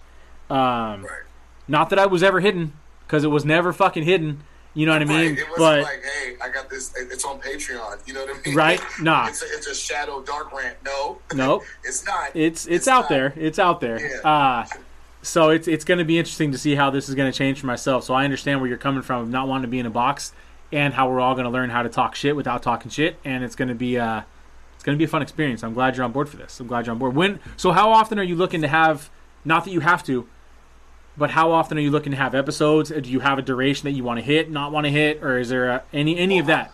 Um, 0.50 1.04
Right. 1.04 1.24
not 1.68 1.90
that 1.92 2.00
I 2.00 2.06
was 2.06 2.24
ever 2.24 2.40
hidden 2.40 2.74
because 3.06 3.24
it 3.24 3.28
was 3.28 3.46
never 3.46 3.74
fucking 3.74 4.04
hidden. 4.04 4.44
You 4.76 4.86
know 4.86 4.94
what 4.94 5.02
I 5.02 5.06
mean? 5.06 5.18
Right. 5.18 5.38
It 5.40 5.50
wasn't 5.50 5.58
But 5.58 5.82
like, 5.84 6.04
hey, 6.04 6.36
I 6.42 6.50
got 6.50 6.70
this. 6.70 6.94
It's 6.96 7.26
on 7.26 7.40
Patreon. 7.42 8.08
You 8.08 8.14
know 8.14 8.26
what 8.26 8.38
I 8.38 8.42
mean? 8.48 8.56
Right. 8.56 8.82
Nah. 9.02 9.28
It's 9.28 9.42
a, 9.42 9.46
it's 9.46 9.68
a 9.68 9.74
shadow 9.76 10.22
dark 10.22 10.54
rant. 10.54 10.78
No. 10.86 11.20
Nope. 11.34 11.64
it's 11.84 12.06
not. 12.06 12.36
it's 12.36 12.68
it's, 12.68 12.88
out 12.88 13.02
not. 13.02 13.10
there. 13.10 13.34
It's 13.36 13.58
out 13.60 13.82
there. 13.82 14.00
Yeah. 14.00 14.18
Uh, 14.30 14.66
so 15.22 15.50
it's 15.50 15.68
it's 15.68 15.84
going 15.84 15.98
to 15.98 16.06
be 16.06 16.18
interesting 16.18 16.52
to 16.52 16.58
see 16.58 16.76
how 16.76 16.90
this 16.90 17.10
is 17.10 17.16
going 17.16 17.32
to 17.32 17.38
change 17.38 17.60
for 17.60 17.68
myself. 17.68 18.04
So 18.04 18.14
I 18.14 18.24
understand 18.24 18.62
where 18.62 18.70
you're 18.70 18.78
coming 18.78 19.02
from, 19.02 19.24
of 19.24 19.30
not 19.30 19.48
wanting 19.48 19.64
to 19.64 19.68
be 19.68 19.80
in 19.80 19.86
a 19.86 19.92
box, 19.92 20.34
and 20.72 20.94
how 20.94 21.10
we're 21.10 21.20
all 21.20 21.34
going 21.34 21.46
to 21.46 21.52
learn 21.52 21.70
how 21.70 21.84
to 21.84 21.90
talk 21.90 22.16
shit 22.16 22.36
without 22.36 22.64
talking 22.64 22.90
shit, 22.90 23.18
and 23.26 23.44
it's 23.44 23.56
going 23.56 23.68
to 23.68 23.76
be 23.76 23.98
uh, 23.98 24.22
it's 24.76 24.84
going 24.84 24.98
to 24.98 25.00
be 25.00 25.06
a 25.06 25.10
fun 25.10 25.22
experience. 25.22 25.64
I'm 25.64 25.74
glad 25.74 25.98
you're 25.98 26.06
on 26.06 26.12
board 26.12 26.30
for 26.30 26.38
this. 26.38 26.60
I'm 26.60 26.68
glad 26.68 26.86
you're 26.86 26.94
on 26.94 27.00
board. 27.00 27.16
When 27.16 27.40
so 27.58 27.72
how 27.72 27.92
often 27.92 28.18
are 28.18 28.24
you 28.24 28.36
looking 28.36 28.62
to 28.62 28.68
have? 28.68 29.10
Not 29.46 29.66
that 29.66 29.72
you 29.72 29.80
have 29.80 30.04
to, 30.04 30.28
but 31.18 31.32
how 31.32 31.52
often 31.52 31.78
are 31.78 31.82
you 31.82 31.92
looking 31.92 32.12
to 32.12 32.18
have 32.18 32.34
episodes? 32.34 32.90
Do 32.90 33.10
you 33.10 33.20
have 33.20 33.38
a 33.38 33.42
duration 33.42 33.86
that 33.86 33.92
you 33.92 34.04
want 34.04 34.20
to 34.20 34.26
hit, 34.26 34.50
not 34.50 34.72
want 34.72 34.86
to 34.86 34.92
hit, 34.92 35.24
or 35.24 35.38
is 35.38 35.50
there 35.50 35.72
uh 35.72 35.82
any 35.92 36.18
any 36.18 36.40
of 36.40 36.46
that? 36.46 36.74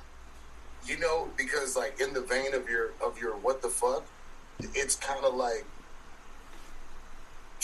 You 0.85 0.99
know, 0.99 1.29
because 1.35 1.75
like 1.75 1.99
in 1.99 2.13
the 2.13 2.21
vein 2.21 2.53
of 2.53 2.69
your 2.69 2.91
of 3.03 3.19
your 3.19 3.33
what 3.37 3.63
the 3.63 3.69
fuck, 3.69 4.05
it's 4.59 4.95
kind 4.95 5.25
of 5.25 5.33
like 5.33 5.65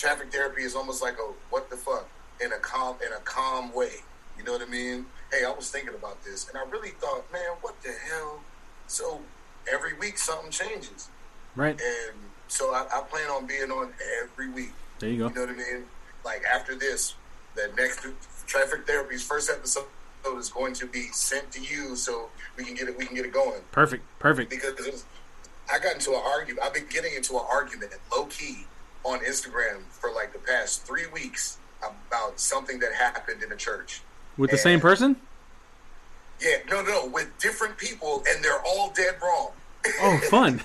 traffic 0.02 0.32
therapy 0.32 0.64
is 0.64 0.76
almost 0.76 1.02
like 1.02 1.14
a 1.14 1.32
what 1.52 1.70
the 1.70 1.78
fuck 1.78 2.10
in 2.44 2.52
a 2.52 2.58
calm 2.58 2.96
in 3.06 3.14
a 3.14 3.20
calm 3.20 3.72
way. 3.72 3.98
You 4.36 4.44
know 4.44 4.54
what 4.54 4.62
I 4.64 4.66
mean? 4.66 5.06
Hey, 5.32 5.46
I 5.46 5.52
was 5.52 5.70
thinking 5.70 5.94
about 5.94 6.24
this, 6.24 6.50
and 6.50 6.58
I 6.58 6.68
really 6.70 6.90
thought, 6.90 7.32
man, 7.32 7.52
what 7.62 7.80
the 7.84 7.94
hell? 8.10 8.42
So 8.88 9.22
every 9.72 9.94
week 9.94 10.18
something 10.18 10.50
changes, 10.50 11.10
Right 11.56 11.80
and 11.80 12.18
so 12.48 12.74
I, 12.74 12.88
I 12.92 13.02
plan 13.02 13.30
on 13.30 13.46
being 13.46 13.70
on 13.70 13.94
every 14.24 14.50
week. 14.50 14.74
there 15.00 15.10
you 15.10 15.20
go. 15.20 15.28
You 15.28 15.36
know 15.36 15.42
what 15.42 15.50
I 15.52 15.54
mean? 15.54 15.84
Like 16.26 16.44
after 16.52 16.76
this, 16.76 17.14
the 17.56 17.70
next 17.78 18.06
traffic 18.48 18.88
therapy's 18.88 19.24
first 19.24 19.52
episode 19.52 19.86
is 20.38 20.50
going 20.50 20.74
to 20.74 20.88
be 20.88 21.04
sent 21.12 21.52
to 21.52 21.62
you, 21.62 21.96
so 21.96 22.30
we 22.58 22.64
can 22.64 22.74
get 22.74 22.88
it. 22.88 22.98
We 22.98 23.06
can 23.06 23.16
get 23.16 23.26
it 23.26 23.34
going 23.34 23.62
Perfect. 23.72 24.04
Perfect. 24.18 24.50
because 24.50 24.74
was, 24.80 25.06
I 25.72 25.78
got 25.78 25.94
into 25.94 26.12
an 26.12 26.22
argument. 26.26 26.66
I've 26.66 26.74
been 26.74 26.88
getting 26.90 27.14
into 27.14 27.36
an 27.36 27.46
argument 27.52 27.94
at 27.94 28.00
low 28.12 28.26
key 28.26 28.66
on 29.04 29.20
Instagram 29.20 29.84
for 29.90 30.12
like 30.12 30.34
the 30.34 30.40
past 30.40 30.86
three 30.86 31.08
weeks 31.08 31.58
about 31.82 32.40
something 32.40 32.80
that 32.80 32.94
happened 32.94 33.44
in 33.44 33.52
a 33.52 33.56
church. 33.56 34.02
With 34.38 34.52
the 34.52 34.58
same 34.58 34.80
person? 34.80 35.16
Yeah, 36.40 36.58
no, 36.70 36.82
no, 36.82 37.06
with 37.06 37.30
different 37.40 37.78
people, 37.78 38.24
and 38.28 38.44
they're 38.44 38.62
all 38.66 38.92
dead 38.96 39.16
wrong. 39.22 39.52
Oh, 40.02 40.20
fun. 40.30 40.62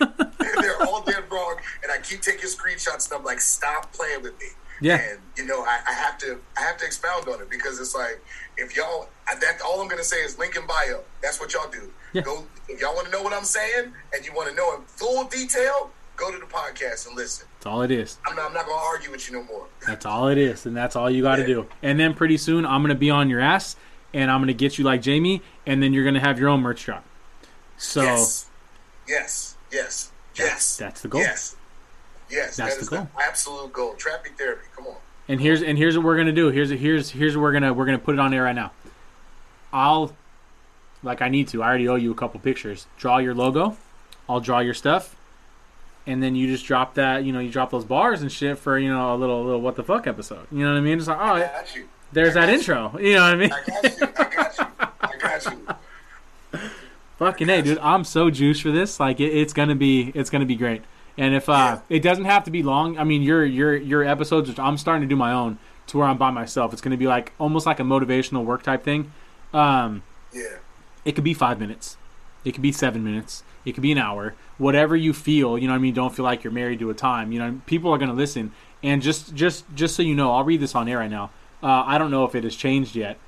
they're 0.00 0.82
all 0.86 1.02
dead 1.02 1.24
wrong, 1.30 1.56
and 1.82 1.92
I 1.92 1.98
keep 1.98 2.20
taking 2.20 2.48
screenshots, 2.48 3.10
and 3.10 3.18
I'm 3.18 3.24
like, 3.24 3.40
stop 3.40 3.92
playing 3.92 4.22
with 4.22 4.38
me. 4.40 4.46
Yeah. 4.80 4.96
And 4.96 5.20
you 5.36 5.46
know, 5.46 5.62
I, 5.62 5.80
I 5.88 5.92
have 5.92 6.18
to, 6.18 6.40
I 6.58 6.62
have 6.62 6.76
to 6.78 6.84
expound 6.84 7.28
on 7.28 7.40
it 7.40 7.48
because 7.48 7.78
it's 7.78 7.94
like, 7.94 8.20
if 8.56 8.76
y'all, 8.76 9.08
that 9.26 9.60
all 9.64 9.80
I'm 9.80 9.88
gonna 9.88 10.02
say 10.02 10.16
is 10.18 10.38
link 10.38 10.56
in 10.56 10.66
bio. 10.66 11.02
That's 11.22 11.38
what 11.38 11.52
y'all 11.54 11.70
do. 11.70 11.92
Yeah. 12.12 12.22
Go, 12.22 12.44
if 12.68 12.80
y'all 12.80 12.94
want 12.94 13.06
to 13.06 13.12
know 13.12 13.22
what 13.22 13.32
I'm 13.32 13.44
saying, 13.44 13.92
and 14.12 14.26
you 14.26 14.32
want 14.34 14.48
to 14.50 14.54
know 14.54 14.74
in 14.74 14.82
full 14.82 15.24
detail, 15.24 15.90
go 16.16 16.30
to 16.32 16.38
the 16.38 16.46
podcast 16.46 17.06
and 17.06 17.16
listen. 17.16 17.46
That's 17.58 17.66
all 17.66 17.82
it 17.82 17.90
is. 17.90 18.18
I'm 18.26 18.36
not, 18.36 18.46
I'm 18.48 18.54
not 18.54 18.66
gonna 18.66 18.80
argue 18.82 19.10
with 19.10 19.28
you 19.30 19.36
no 19.38 19.44
more. 19.44 19.66
That's 19.86 20.06
all 20.06 20.28
it 20.28 20.38
is, 20.38 20.66
and 20.66 20.76
that's 20.76 20.96
all 20.96 21.10
you 21.10 21.22
got 21.22 21.36
to 21.36 21.42
Yeah. 21.42 21.46
do. 21.48 21.66
And 21.82 21.98
then 21.98 22.14
pretty 22.14 22.36
soon, 22.36 22.64
I'm 22.66 22.82
gonna 22.82 22.94
be 22.94 23.10
on 23.10 23.28
your 23.30 23.40
ass, 23.40 23.76
and 24.12 24.30
I'm 24.30 24.40
gonna 24.40 24.52
get 24.52 24.78
you 24.78 24.84
like 24.84 25.02
Jamie, 25.02 25.42
and 25.66 25.82
then 25.82 25.92
you're 25.92 26.04
gonna 26.04 26.20
have 26.20 26.38
your 26.38 26.48
own 26.48 26.60
merch 26.60 26.84
drop. 26.84 27.04
So 27.76 28.02
yes, 28.02 28.46
yes, 29.08 29.56
yes, 29.72 30.12
yes. 30.36 30.76
that's 30.76 31.00
the 31.02 31.08
goal. 31.08 31.20
Yes, 31.22 31.56
yes. 32.30 32.56
That's 32.56 32.74
that 32.74 32.76
the 32.76 32.82
is 32.82 32.88
goal. 32.88 33.08
absolute 33.20 33.72
goal. 33.72 33.94
Traffic 33.94 34.32
therapy. 34.38 34.66
Come 34.76 34.86
on. 34.86 34.96
and 35.28 35.40
here's 35.40 35.62
and 35.62 35.76
here's 35.76 35.96
what 35.96 36.04
we're 36.06 36.16
gonna 36.16 36.32
do. 36.32 36.48
Here's 36.50 36.70
here's 36.70 37.10
here's 37.10 37.36
what 37.36 37.42
we're 37.42 37.52
gonna 37.52 37.72
we're 37.72 37.86
gonna 37.86 37.98
put 37.98 38.14
it 38.14 38.20
on 38.20 38.30
there 38.30 38.44
right 38.44 38.54
now. 38.54 38.70
I'll 39.72 40.12
like 41.02 41.20
I 41.20 41.28
need 41.28 41.48
to. 41.48 41.62
I 41.62 41.68
already 41.68 41.88
owe 41.88 41.96
you 41.96 42.12
a 42.12 42.14
couple 42.14 42.40
pictures. 42.40 42.86
Draw 42.96 43.18
your 43.18 43.34
logo. 43.34 43.76
I'll 44.28 44.40
draw 44.40 44.60
your 44.60 44.72
stuff, 44.74 45.16
and 46.06 46.22
then 46.22 46.34
you 46.34 46.46
just 46.46 46.64
drop 46.66 46.94
that. 46.94 47.24
You 47.24 47.32
know, 47.32 47.40
you 47.40 47.50
drop 47.50 47.70
those 47.70 47.84
bars 47.84 48.22
and 48.22 48.30
shit 48.30 48.58
for 48.58 48.78
you 48.78 48.88
know 48.88 49.14
a 49.14 49.16
little 49.16 49.44
little 49.44 49.60
what 49.60 49.76
the 49.76 49.84
fuck 49.84 50.06
episode. 50.06 50.46
You 50.50 50.64
know 50.64 50.72
what 50.72 50.78
I 50.78 50.80
mean? 50.82 50.98
It's 50.98 51.06
like 51.08 51.18
oh, 51.18 51.20
I 51.22 51.38
yeah, 51.40 51.52
got 51.52 51.74
you. 51.76 51.88
there's 52.12 52.34
that 52.34 52.48
you. 52.48 52.54
intro. 52.56 52.98
You 52.98 53.14
know 53.14 53.22
what 53.22 53.32
I 53.32 53.36
mean? 53.36 53.52
I 53.52 53.62
got 53.66 54.00
you. 54.00 54.06
I 54.18 54.24
got 54.34 54.58
you. 54.58 54.66
I 55.00 55.16
got 55.18 55.44
you. 56.52 56.60
Fucking 57.18 57.46
hey, 57.48 57.62
dude! 57.62 57.78
I'm 57.78 58.02
so 58.04 58.28
juiced 58.28 58.62
for 58.62 58.72
this. 58.72 58.98
Like 58.98 59.20
it, 59.20 59.32
it's 59.32 59.52
gonna 59.52 59.76
be, 59.76 60.10
it's 60.14 60.30
gonna 60.30 60.46
be 60.46 60.56
great. 60.56 60.82
And 61.16 61.32
if 61.32 61.48
uh, 61.48 61.78
it 61.88 62.00
doesn't 62.00 62.24
have 62.24 62.42
to 62.44 62.50
be 62.50 62.64
long, 62.64 62.98
I 62.98 63.04
mean, 63.04 63.22
your 63.22 63.44
your 63.44 63.76
your 63.76 64.02
episodes. 64.02 64.48
Which 64.48 64.58
I'm 64.58 64.76
starting 64.76 65.02
to 65.02 65.08
do 65.08 65.14
my 65.16 65.32
own 65.32 65.58
to 65.88 65.98
where 65.98 66.08
I'm 66.08 66.18
by 66.18 66.30
myself. 66.30 66.72
It's 66.72 66.82
gonna 66.82 66.96
be 66.96 67.06
like 67.06 67.32
almost 67.38 67.66
like 67.66 67.78
a 67.78 67.84
motivational 67.84 68.44
work 68.44 68.62
type 68.64 68.82
thing. 68.82 69.12
Um, 69.52 70.02
Yeah. 70.32 70.56
it 71.04 71.12
could 71.12 71.22
be 71.22 71.34
five 71.34 71.60
minutes, 71.60 71.96
it 72.44 72.50
could 72.52 72.62
be 72.62 72.72
seven 72.72 73.04
minutes, 73.04 73.44
it 73.64 73.72
could 73.74 73.82
be 73.82 73.92
an 73.92 73.98
hour. 73.98 74.34
Whatever 74.58 74.94
you 74.94 75.12
feel, 75.12 75.58
you 75.58 75.66
know. 75.66 75.72
what 75.72 75.78
I 75.78 75.82
mean, 75.82 75.94
don't 75.94 76.14
feel 76.14 76.24
like 76.24 76.44
you're 76.44 76.52
married 76.52 76.78
to 76.78 76.90
a 76.90 76.94
time. 76.94 77.32
You 77.32 77.38
know, 77.40 77.60
people 77.66 77.92
are 77.92 77.98
gonna 77.98 78.12
listen. 78.12 78.52
And 78.82 79.02
just 79.02 79.34
just 79.34 79.64
just 79.74 79.96
so 79.96 80.02
you 80.02 80.14
know, 80.14 80.32
I'll 80.32 80.44
read 80.44 80.60
this 80.60 80.74
on 80.74 80.88
air 80.88 80.98
right 80.98 81.10
now. 81.10 81.30
Uh, 81.62 81.82
I 81.86 81.98
don't 81.98 82.10
know 82.10 82.24
if 82.24 82.34
it 82.34 82.44
has 82.44 82.54
changed 82.54 82.94
yet. 82.94 83.18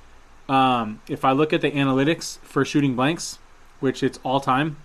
Um, 0.47 1.01
if 1.09 1.25
I 1.25 1.31
look 1.31 1.51
at 1.51 1.61
the 1.61 1.71
analytics 1.71 2.37
for 2.39 2.63
shooting 2.63 2.95
blanks, 2.95 3.39
which 3.79 4.03
it's 4.03 4.19
all 4.23 4.39
time, 4.39 4.77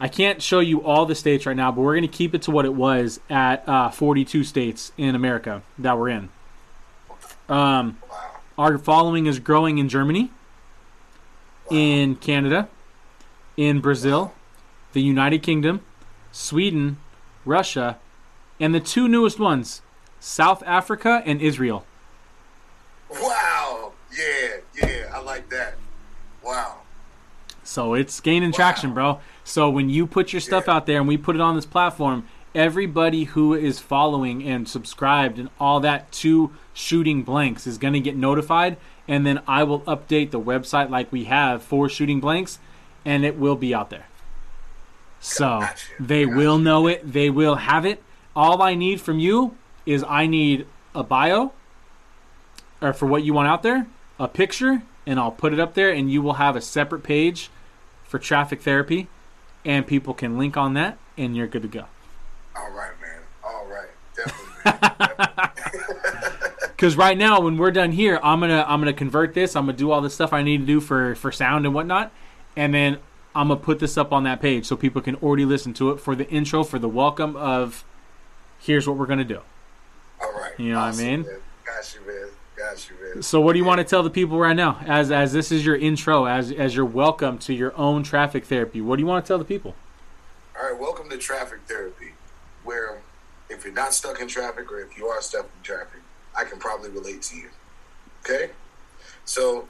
I 0.00 0.08
can't 0.08 0.40
show 0.40 0.60
you 0.60 0.82
all 0.82 1.06
the 1.06 1.14
states 1.14 1.44
right 1.46 1.56
now, 1.56 1.72
but 1.72 1.82
we're 1.82 1.94
going 1.94 2.08
to 2.08 2.16
keep 2.16 2.34
it 2.34 2.42
to 2.42 2.50
what 2.50 2.64
it 2.64 2.74
was 2.74 3.20
at 3.28 3.68
uh, 3.68 3.90
42 3.90 4.44
states 4.44 4.92
in 4.96 5.14
America 5.14 5.62
that 5.78 5.98
we're 5.98 6.08
in. 6.08 6.28
Um, 7.48 7.98
our 8.56 8.78
following 8.78 9.26
is 9.26 9.38
growing 9.38 9.78
in 9.78 9.88
Germany, 9.88 10.30
in 11.70 12.16
Canada, 12.16 12.68
in 13.56 13.80
Brazil, 13.80 14.32
the 14.92 15.02
United 15.02 15.42
Kingdom, 15.42 15.80
Sweden, 16.32 16.98
Russia, 17.44 17.98
and 18.60 18.74
the 18.74 18.80
two 18.80 19.08
newest 19.08 19.38
ones, 19.38 19.82
South 20.20 20.62
Africa 20.66 21.22
and 21.24 21.40
Israel. 21.40 21.84
Wow. 23.10 23.92
Yeah, 24.16 24.56
yeah, 24.74 25.12
I 25.14 25.20
like 25.20 25.48
that. 25.50 25.74
Wow. 26.42 26.78
So 27.62 27.94
it's 27.94 28.20
gaining 28.20 28.52
traction, 28.52 28.94
bro. 28.94 29.20
So 29.44 29.68
when 29.68 29.90
you 29.90 30.06
put 30.06 30.32
your 30.32 30.40
stuff 30.40 30.64
Yeah. 30.66 30.74
out 30.76 30.86
there 30.86 30.98
and 30.98 31.08
we 31.08 31.16
put 31.16 31.34
it 31.34 31.40
on 31.40 31.54
this 31.54 31.66
platform, 31.66 32.26
everybody 32.54 33.24
who 33.24 33.54
is 33.54 33.78
following 33.78 34.42
and 34.42 34.68
subscribed 34.68 35.38
and 35.38 35.50
all 35.60 35.78
that 35.80 36.10
to 36.12 36.50
Shooting 36.72 37.22
Blanks 37.22 37.66
is 37.66 37.78
going 37.78 37.92
to 37.94 38.00
get 38.00 38.16
notified. 38.16 38.76
And 39.06 39.26
then 39.26 39.40
I 39.46 39.64
will 39.64 39.80
update 39.80 40.30
the 40.30 40.40
website 40.40 40.90
like 40.90 41.12
we 41.12 41.24
have 41.24 41.62
for 41.62 41.88
Shooting 41.88 42.20
Blanks, 42.20 42.58
and 43.04 43.24
it 43.24 43.38
will 43.38 43.56
be 43.56 43.74
out 43.74 43.90
there. 43.90 44.06
So 45.20 45.60
Gotcha. 45.60 45.86
they 46.00 46.26
will 46.26 46.58
know 46.58 46.86
it. 46.86 47.12
They 47.12 47.30
will 47.30 47.56
have 47.56 47.84
it. 47.84 48.02
All 48.36 48.62
I 48.62 48.74
need 48.74 49.00
from 49.00 49.18
you 49.18 49.56
is 49.84 50.04
I 50.08 50.26
need 50.26 50.66
a 50.94 51.02
bio, 51.02 51.52
or 52.80 52.92
for 52.92 53.06
what 53.06 53.24
you 53.24 53.34
want 53.34 53.48
out 53.48 53.62
there, 53.62 53.86
a 54.18 54.28
picture, 54.28 54.82
and 55.06 55.18
I'll 55.18 55.32
put 55.32 55.52
it 55.52 55.60
up 55.60 55.74
there, 55.74 55.90
and 55.90 56.10
you 56.10 56.22
will 56.22 56.34
have 56.34 56.54
a 56.54 56.60
separate 56.60 57.02
page 57.02 57.50
for 58.04 58.18
traffic 58.18 58.62
therapy, 58.62 59.08
and 59.64 59.86
people 59.86 60.14
can 60.14 60.38
link 60.38 60.56
on 60.56 60.74
that, 60.74 60.98
and 61.16 61.36
you're 61.36 61.46
good 61.46 61.62
to 61.62 61.68
go. 61.68 61.86
All 62.54 62.70
right, 62.70 62.92
man. 63.00 63.20
All 63.42 63.66
right. 63.66 63.88
Definitely. 64.14 65.44
Because 66.78 66.96
right 66.96 67.18
now, 67.18 67.40
when 67.40 67.56
we're 67.56 67.72
done 67.72 67.90
here, 67.90 68.20
I'm 68.22 68.38
gonna 68.38 68.64
I'm 68.64 68.80
gonna 68.80 68.92
convert 68.92 69.34
this. 69.34 69.56
I'm 69.56 69.66
gonna 69.66 69.76
do 69.76 69.90
all 69.90 70.00
the 70.00 70.08
stuff 70.08 70.32
I 70.32 70.42
need 70.42 70.58
to 70.58 70.64
do 70.64 70.80
for 70.80 71.16
for 71.16 71.32
sound 71.32 71.66
and 71.66 71.74
whatnot, 71.74 72.12
and 72.54 72.72
then 72.72 72.98
I'm 73.34 73.48
gonna 73.48 73.60
put 73.60 73.78
this 73.78 73.96
up 73.96 74.12
on 74.12 74.24
that 74.24 74.40
page 74.40 74.66
so 74.66 74.76
people 74.76 75.02
can 75.02 75.16
already 75.16 75.44
listen 75.44 75.74
to 75.74 75.90
it 75.90 76.00
for 76.00 76.14
the 76.14 76.28
intro 76.28 76.64
for 76.64 76.78
the 76.78 76.88
welcome 76.88 77.36
of. 77.36 77.84
Here's 78.60 78.88
what 78.88 78.96
we're 78.96 79.06
gonna 79.06 79.24
do. 79.24 79.40
All 80.20 80.32
right. 80.32 80.52
You 80.58 80.72
know 80.72 80.80
what 80.80 80.94
I 80.94 80.96
mean? 80.96 81.22
man. 81.22 81.40
Got 81.64 81.94
you, 81.94 82.06
man. 82.06 82.28
Got 82.56 82.90
you, 82.90 82.96
man. 83.14 83.22
So, 83.22 83.40
what 83.40 83.52
do 83.52 83.58
you 83.58 83.64
want 83.64 83.78
to 83.78 83.84
tell 83.84 84.02
the 84.02 84.10
people 84.10 84.38
right 84.38 84.56
now, 84.56 84.80
as 84.86 85.12
as 85.12 85.32
this 85.32 85.52
is 85.52 85.64
your 85.64 85.76
intro, 85.76 86.24
as 86.24 86.50
as 86.50 86.74
your 86.74 86.84
welcome 86.84 87.38
to 87.38 87.54
your 87.54 87.76
own 87.76 88.02
traffic 88.02 88.44
therapy? 88.44 88.80
What 88.80 88.96
do 88.96 89.02
you 89.02 89.06
want 89.06 89.24
to 89.24 89.28
tell 89.28 89.38
the 89.38 89.44
people? 89.44 89.76
All 90.60 90.72
right, 90.72 90.80
welcome 90.80 91.08
to 91.10 91.16
Traffic 91.16 91.60
Therapy, 91.68 92.14
where 92.64 93.00
if 93.48 93.64
you're 93.64 93.72
not 93.72 93.94
stuck 93.94 94.20
in 94.20 94.26
traffic 94.26 94.70
or 94.72 94.80
if 94.80 94.98
you 94.98 95.06
are 95.06 95.22
stuck 95.22 95.44
in 95.44 95.62
traffic, 95.62 96.00
I 96.36 96.44
can 96.44 96.58
probably 96.58 96.90
relate 96.90 97.22
to 97.22 97.36
you. 97.36 97.48
Okay? 98.20 98.50
So 99.24 99.68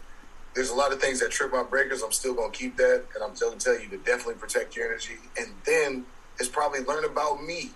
there's 0.59 0.71
a 0.71 0.75
lot 0.75 0.93
of 0.93 1.01
things 1.01 1.21
that 1.21 1.31
trip 1.31 1.53
my 1.53 1.63
breakers. 1.63 2.03
I'm 2.03 2.11
still 2.11 2.35
going 2.35 2.51
to 2.51 2.59
keep 2.59 2.77
that, 2.79 3.05
and 3.15 3.23
I'm 3.23 3.33
to 3.33 3.57
tell 3.65 3.81
you 3.81 3.87
to 3.91 3.97
definitely 3.99 4.35
protect 4.35 4.75
your 4.75 4.89
energy. 4.89 5.15
And 5.39 5.53
then 5.65 6.05
it's 6.41 6.49
probably 6.49 6.81
learn 6.81 7.05
about 7.05 7.45
me, 7.45 7.71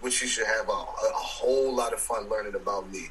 which 0.00 0.20
you 0.20 0.26
should 0.26 0.48
have 0.48 0.68
a, 0.68 0.72
a 0.72 1.12
whole 1.14 1.72
lot 1.72 1.92
of 1.92 2.00
fun 2.00 2.28
learning 2.28 2.56
about 2.56 2.90
me. 2.90 3.10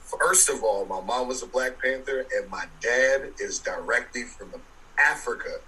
First 0.00 0.50
of 0.50 0.64
all, 0.64 0.86
my 0.86 1.00
mom 1.02 1.28
was 1.28 1.44
a 1.44 1.46
Black 1.46 1.80
Panther, 1.80 2.26
and 2.36 2.50
my 2.50 2.64
dad 2.80 3.30
is 3.38 3.60
directly 3.60 4.24
from 4.24 4.50
Africa 4.98 5.60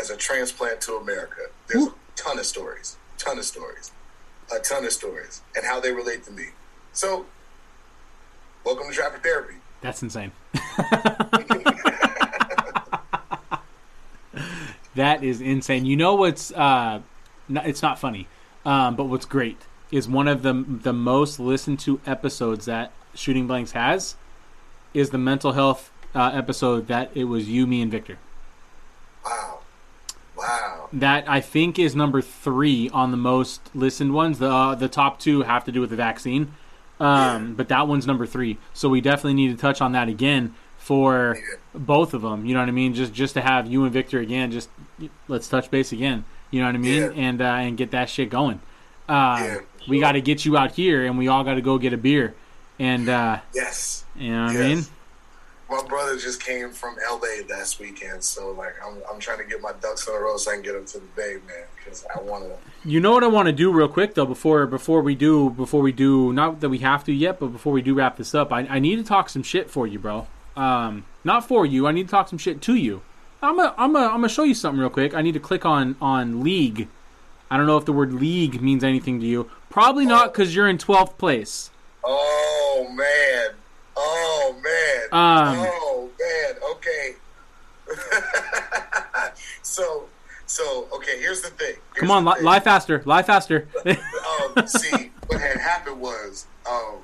as 0.00 0.10
a 0.10 0.16
transplant 0.16 0.80
to 0.82 0.94
America. 0.94 1.42
There's 1.66 1.88
a 1.88 1.94
ton 2.14 2.38
of 2.38 2.46
stories, 2.46 2.98
ton 3.18 3.36
of 3.36 3.44
stories, 3.44 3.90
a 4.54 4.60
ton 4.60 4.84
of 4.84 4.92
stories, 4.92 5.42
and 5.56 5.66
how 5.66 5.80
they 5.80 5.90
relate 5.90 6.22
to 6.26 6.30
me. 6.30 6.50
So, 6.92 7.26
welcome 8.64 8.86
to 8.88 8.94
Traffic 8.94 9.24
Therapy. 9.24 9.56
That's 9.80 10.04
insane. 10.04 10.30
that 14.94 15.22
is 15.22 15.40
insane. 15.40 15.86
You 15.86 15.96
know 15.96 16.14
what's 16.14 16.52
uh, 16.52 17.00
n- 17.48 17.62
it's 17.64 17.82
not 17.82 17.98
funny, 17.98 18.28
um, 18.64 18.96
but 18.96 19.04
what's 19.04 19.26
great 19.26 19.58
is 19.90 20.08
one 20.08 20.28
of 20.28 20.42
the 20.42 20.64
the 20.66 20.92
most 20.92 21.38
listened 21.38 21.78
to 21.80 22.00
episodes 22.06 22.64
that 22.66 22.92
Shooting 23.14 23.46
Blanks 23.46 23.72
has 23.72 24.16
is 24.94 25.10
the 25.10 25.18
mental 25.18 25.52
health 25.52 25.90
uh, 26.14 26.30
episode 26.34 26.86
that 26.88 27.10
it 27.14 27.24
was 27.24 27.48
you, 27.48 27.66
me, 27.66 27.82
and 27.82 27.90
Victor. 27.90 28.18
Wow, 29.24 29.58
wow, 30.36 30.88
That 30.92 31.28
I 31.28 31.40
think 31.40 31.78
is 31.78 31.94
number 31.94 32.22
three 32.22 32.88
on 32.90 33.10
the 33.10 33.16
most 33.16 33.60
listened 33.74 34.14
ones. 34.14 34.38
The 34.38 34.50
uh, 34.50 34.74
the 34.74 34.88
top 34.88 35.18
two 35.20 35.42
have 35.42 35.64
to 35.64 35.72
do 35.72 35.80
with 35.80 35.90
the 35.90 35.96
vaccine, 35.96 36.54
um, 37.00 37.54
but 37.54 37.68
that 37.68 37.88
one's 37.88 38.06
number 38.06 38.26
three. 38.26 38.58
So 38.72 38.88
we 38.88 39.00
definitely 39.00 39.34
need 39.34 39.48
to 39.48 39.56
touch 39.56 39.80
on 39.80 39.92
that 39.92 40.08
again 40.08 40.54
for 40.86 41.36
both 41.74 42.14
of 42.14 42.22
them. 42.22 42.46
You 42.46 42.54
know 42.54 42.60
what 42.60 42.68
I 42.68 42.72
mean? 42.72 42.94
Just 42.94 43.12
just 43.12 43.34
to 43.34 43.40
have 43.40 43.66
you 43.66 43.82
and 43.82 43.92
Victor 43.92 44.20
again. 44.20 44.52
Just 44.52 44.68
let's 45.26 45.48
touch 45.48 45.68
base 45.68 45.90
again. 45.90 46.24
You 46.52 46.60
know 46.60 46.66
what 46.66 46.76
I 46.76 46.78
mean? 46.78 47.02
Yeah. 47.02 47.10
And 47.10 47.42
uh, 47.42 47.44
and 47.44 47.76
get 47.76 47.90
that 47.90 48.08
shit 48.08 48.30
going. 48.30 48.60
Uh, 49.08 49.36
Yeah, 49.40 49.58
We 49.88 49.98
got 49.98 50.12
to 50.12 50.20
get 50.20 50.44
you 50.44 50.56
out 50.56 50.72
here, 50.72 51.04
and 51.04 51.18
we 51.18 51.26
all 51.26 51.42
got 51.42 51.54
to 51.54 51.60
go 51.60 51.76
get 51.78 51.92
a 51.92 51.96
beer. 51.96 52.36
And 52.78 53.08
uh, 53.08 53.40
yes. 53.52 54.04
you 54.14 54.30
know 54.30 54.46
what 54.46 54.56
I 54.56 54.58
mean? 54.58 54.84
My 55.68 55.82
brother 55.88 56.16
just 56.16 56.40
came 56.40 56.70
from 56.70 56.94
LA 57.10 57.44
last 57.48 57.80
weekend, 57.80 58.22
so 58.22 58.52
like 58.52 58.74
I'm, 58.86 58.98
I'm 59.10 59.18
trying 59.18 59.38
to 59.38 59.44
get 59.44 59.60
my 59.60 59.72
ducks 59.80 60.06
in 60.06 60.14
a 60.14 60.18
row 60.18 60.36
so 60.36 60.52
I 60.52 60.54
can 60.54 60.62
get 60.62 60.76
up 60.76 60.86
to 60.86 61.00
the 61.00 61.06
Bay, 61.16 61.38
man, 61.48 61.64
because 61.74 62.06
I 62.14 62.20
want 62.20 62.44
to. 62.44 62.88
You 62.88 63.00
know 63.00 63.10
what 63.10 63.24
I 63.24 63.26
want 63.26 63.46
to 63.46 63.52
do 63.52 63.72
real 63.72 63.88
quick 63.88 64.14
though 64.14 64.26
before 64.26 64.64
before 64.68 65.00
we 65.02 65.16
do 65.16 65.50
before 65.50 65.82
we 65.82 65.90
do 65.90 66.32
not 66.32 66.60
that 66.60 66.68
we 66.68 66.78
have 66.78 67.02
to 67.06 67.12
yet 67.12 67.40
but 67.40 67.48
before 67.48 67.72
we 67.72 67.82
do 67.82 67.94
wrap 67.94 68.16
this 68.16 68.32
up 68.32 68.52
I, 68.52 68.60
I 68.60 68.78
need 68.78 68.96
to 68.96 69.02
talk 69.02 69.28
some 69.28 69.42
shit 69.42 69.68
for 69.68 69.88
you 69.88 69.98
bro 69.98 70.28
um 70.56 71.04
not 71.24 71.46
for 71.46 71.66
you 71.66 71.86
I 71.86 71.92
need 71.92 72.04
to 72.04 72.10
talk 72.10 72.28
some 72.28 72.38
shit 72.38 72.60
to 72.62 72.74
you 72.74 73.02
I'm 73.42 73.58
a, 73.58 73.74
I'm 73.76 73.94
a, 73.94 74.00
I'm 74.00 74.16
gonna 74.16 74.28
show 74.28 74.44
you 74.44 74.54
something 74.54 74.80
real 74.80 74.90
quick 74.90 75.14
I 75.14 75.22
need 75.22 75.32
to 75.32 75.40
click 75.40 75.64
on 75.64 75.96
on 76.00 76.42
league 76.42 76.88
I 77.50 77.56
don't 77.56 77.66
know 77.66 77.76
if 77.76 77.84
the 77.84 77.92
word 77.92 78.12
league 78.12 78.60
means 78.60 78.82
anything 78.82 79.20
to 79.20 79.26
you 79.26 79.50
probably 79.70 80.06
not 80.06 80.32
because 80.32 80.54
you're 80.54 80.68
in 80.68 80.78
12th 80.78 81.18
place 81.18 81.70
Oh 82.08 82.86
man! 82.94 83.56
Oh 83.96 84.54
man! 84.62 85.02
Um, 85.12 85.66
oh 85.68 86.10
man! 86.20 86.54
Okay. 86.72 87.14
so, 89.62 90.08
so 90.46 90.88
okay. 90.94 91.18
Here's 91.18 91.40
the 91.40 91.48
thing. 91.50 91.74
Here's 91.94 92.00
come 92.00 92.10
on 92.12 92.24
li- 92.24 92.34
thing. 92.34 92.44
lie 92.44 92.60
faster 92.60 93.02
lie 93.06 93.22
faster 93.22 93.66
um, 93.84 94.66
see, 94.68 95.10
what 95.26 95.40
had 95.40 95.56
happened 95.56 96.00
was 96.00 96.46
um, 96.70 96.98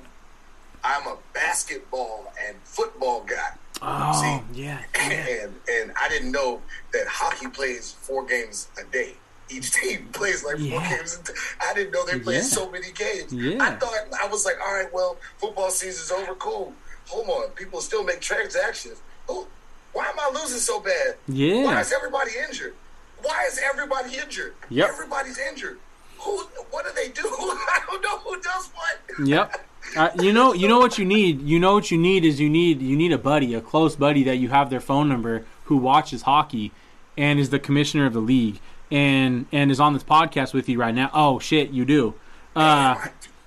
I'm 0.83 1.07
a 1.07 1.17
basketball 1.33 2.31
and 2.47 2.57
football 2.63 3.23
guy, 3.23 3.51
oh 3.81 4.43
yeah 4.53 4.79
and 4.99 5.53
and 5.71 5.93
I 6.01 6.09
didn't 6.09 6.31
know 6.31 6.61
that 6.91 7.07
hockey 7.07 7.47
plays 7.47 7.93
four 7.93 8.25
games 8.25 8.67
a 8.79 8.83
day. 8.91 9.13
Each 9.49 9.71
team 9.71 10.07
plays 10.13 10.43
like 10.43 10.57
four 10.57 10.81
games. 10.81 11.21
I 11.61 11.73
didn't 11.73 11.91
know 11.91 12.05
they 12.05 12.19
played 12.19 12.35
Yeah. 12.37 12.41
so 12.41 12.69
many 12.71 12.91
games. 12.91 13.31
Yeah. 13.33 13.57
I 13.63 13.71
thought 13.75 13.93
I 14.21 14.27
was 14.27 14.45
like, 14.45 14.55
all 14.65 14.73
right, 14.73 14.91
well, 14.93 15.17
football 15.37 15.69
season's 15.69 16.11
over. 16.11 16.33
Cool. 16.35 16.73
Hold 17.07 17.27
on, 17.29 17.49
people 17.51 17.81
still 17.81 18.03
make 18.03 18.19
transactions. 18.21 19.01
Oh, 19.29 19.47
why 19.91 20.05
am 20.07 20.19
I 20.19 20.31
losing 20.39 20.59
so 20.59 20.79
bad? 20.79 21.15
Yeah. 21.27 21.63
Why 21.65 21.79
is 21.81 21.91
everybody 21.93 22.31
injured? 22.47 22.73
Why 23.21 23.45
is 23.47 23.59
everybody 23.63 24.17
injured? 24.17 24.55
Yep. 24.69 24.89
Everybody's 24.89 25.37
injured. 25.39 25.77
Who? 26.19 26.37
What 26.71 26.85
do 26.85 26.91
they 26.95 27.09
do? 27.09 27.21
I 27.27 27.81
don't 27.87 28.01
know 28.01 28.17
who 28.19 28.41
does 28.41 28.69
what. 28.73 29.27
Yep. 29.27 29.65
Uh, 29.95 30.09
you 30.19 30.33
know, 30.33 30.53
you 30.53 30.67
know 30.67 30.79
what 30.79 30.97
you 30.97 31.05
need. 31.05 31.41
You 31.41 31.59
know 31.59 31.73
what 31.73 31.91
you 31.91 31.97
need 31.97 32.25
is 32.25 32.39
you 32.39 32.49
need 32.49 32.81
you 32.81 32.95
need 32.95 33.11
a 33.11 33.17
buddy, 33.17 33.53
a 33.53 33.61
close 33.61 33.95
buddy 33.95 34.23
that 34.23 34.37
you 34.37 34.49
have 34.49 34.69
their 34.69 34.79
phone 34.79 35.07
number 35.07 35.45
who 35.65 35.77
watches 35.77 36.23
hockey, 36.23 36.71
and 37.17 37.39
is 37.39 37.49
the 37.49 37.59
commissioner 37.59 38.05
of 38.05 38.13
the 38.13 38.19
league, 38.19 38.59
and 38.91 39.45
and 39.51 39.71
is 39.71 39.79
on 39.79 39.93
this 39.93 40.03
podcast 40.03 40.53
with 40.53 40.67
you 40.67 40.79
right 40.79 40.95
now. 40.95 41.11
Oh 41.13 41.39
shit, 41.39 41.69
you 41.69 41.85
do. 41.85 42.15
Uh, 42.55 42.95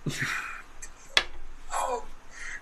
oh 1.72 2.04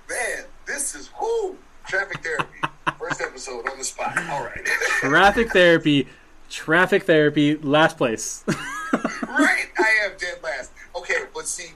man, 0.08 0.44
this 0.66 0.94
is 0.94 1.10
who 1.16 1.56
traffic 1.86 2.22
therapy. 2.22 2.58
First 2.98 3.20
episode 3.20 3.68
on 3.68 3.78
the 3.78 3.84
spot. 3.84 4.16
All 4.30 4.44
right, 4.44 4.64
traffic 5.00 5.52
therapy, 5.52 6.08
traffic 6.48 7.04
therapy, 7.04 7.56
last 7.56 7.98
place. 7.98 8.44
right. 8.48 9.66
I 9.78 9.90
am 10.04 10.12
dead 10.18 10.38
last. 10.42 10.72
Okay, 10.96 11.24
but 11.34 11.46
see, 11.46 11.72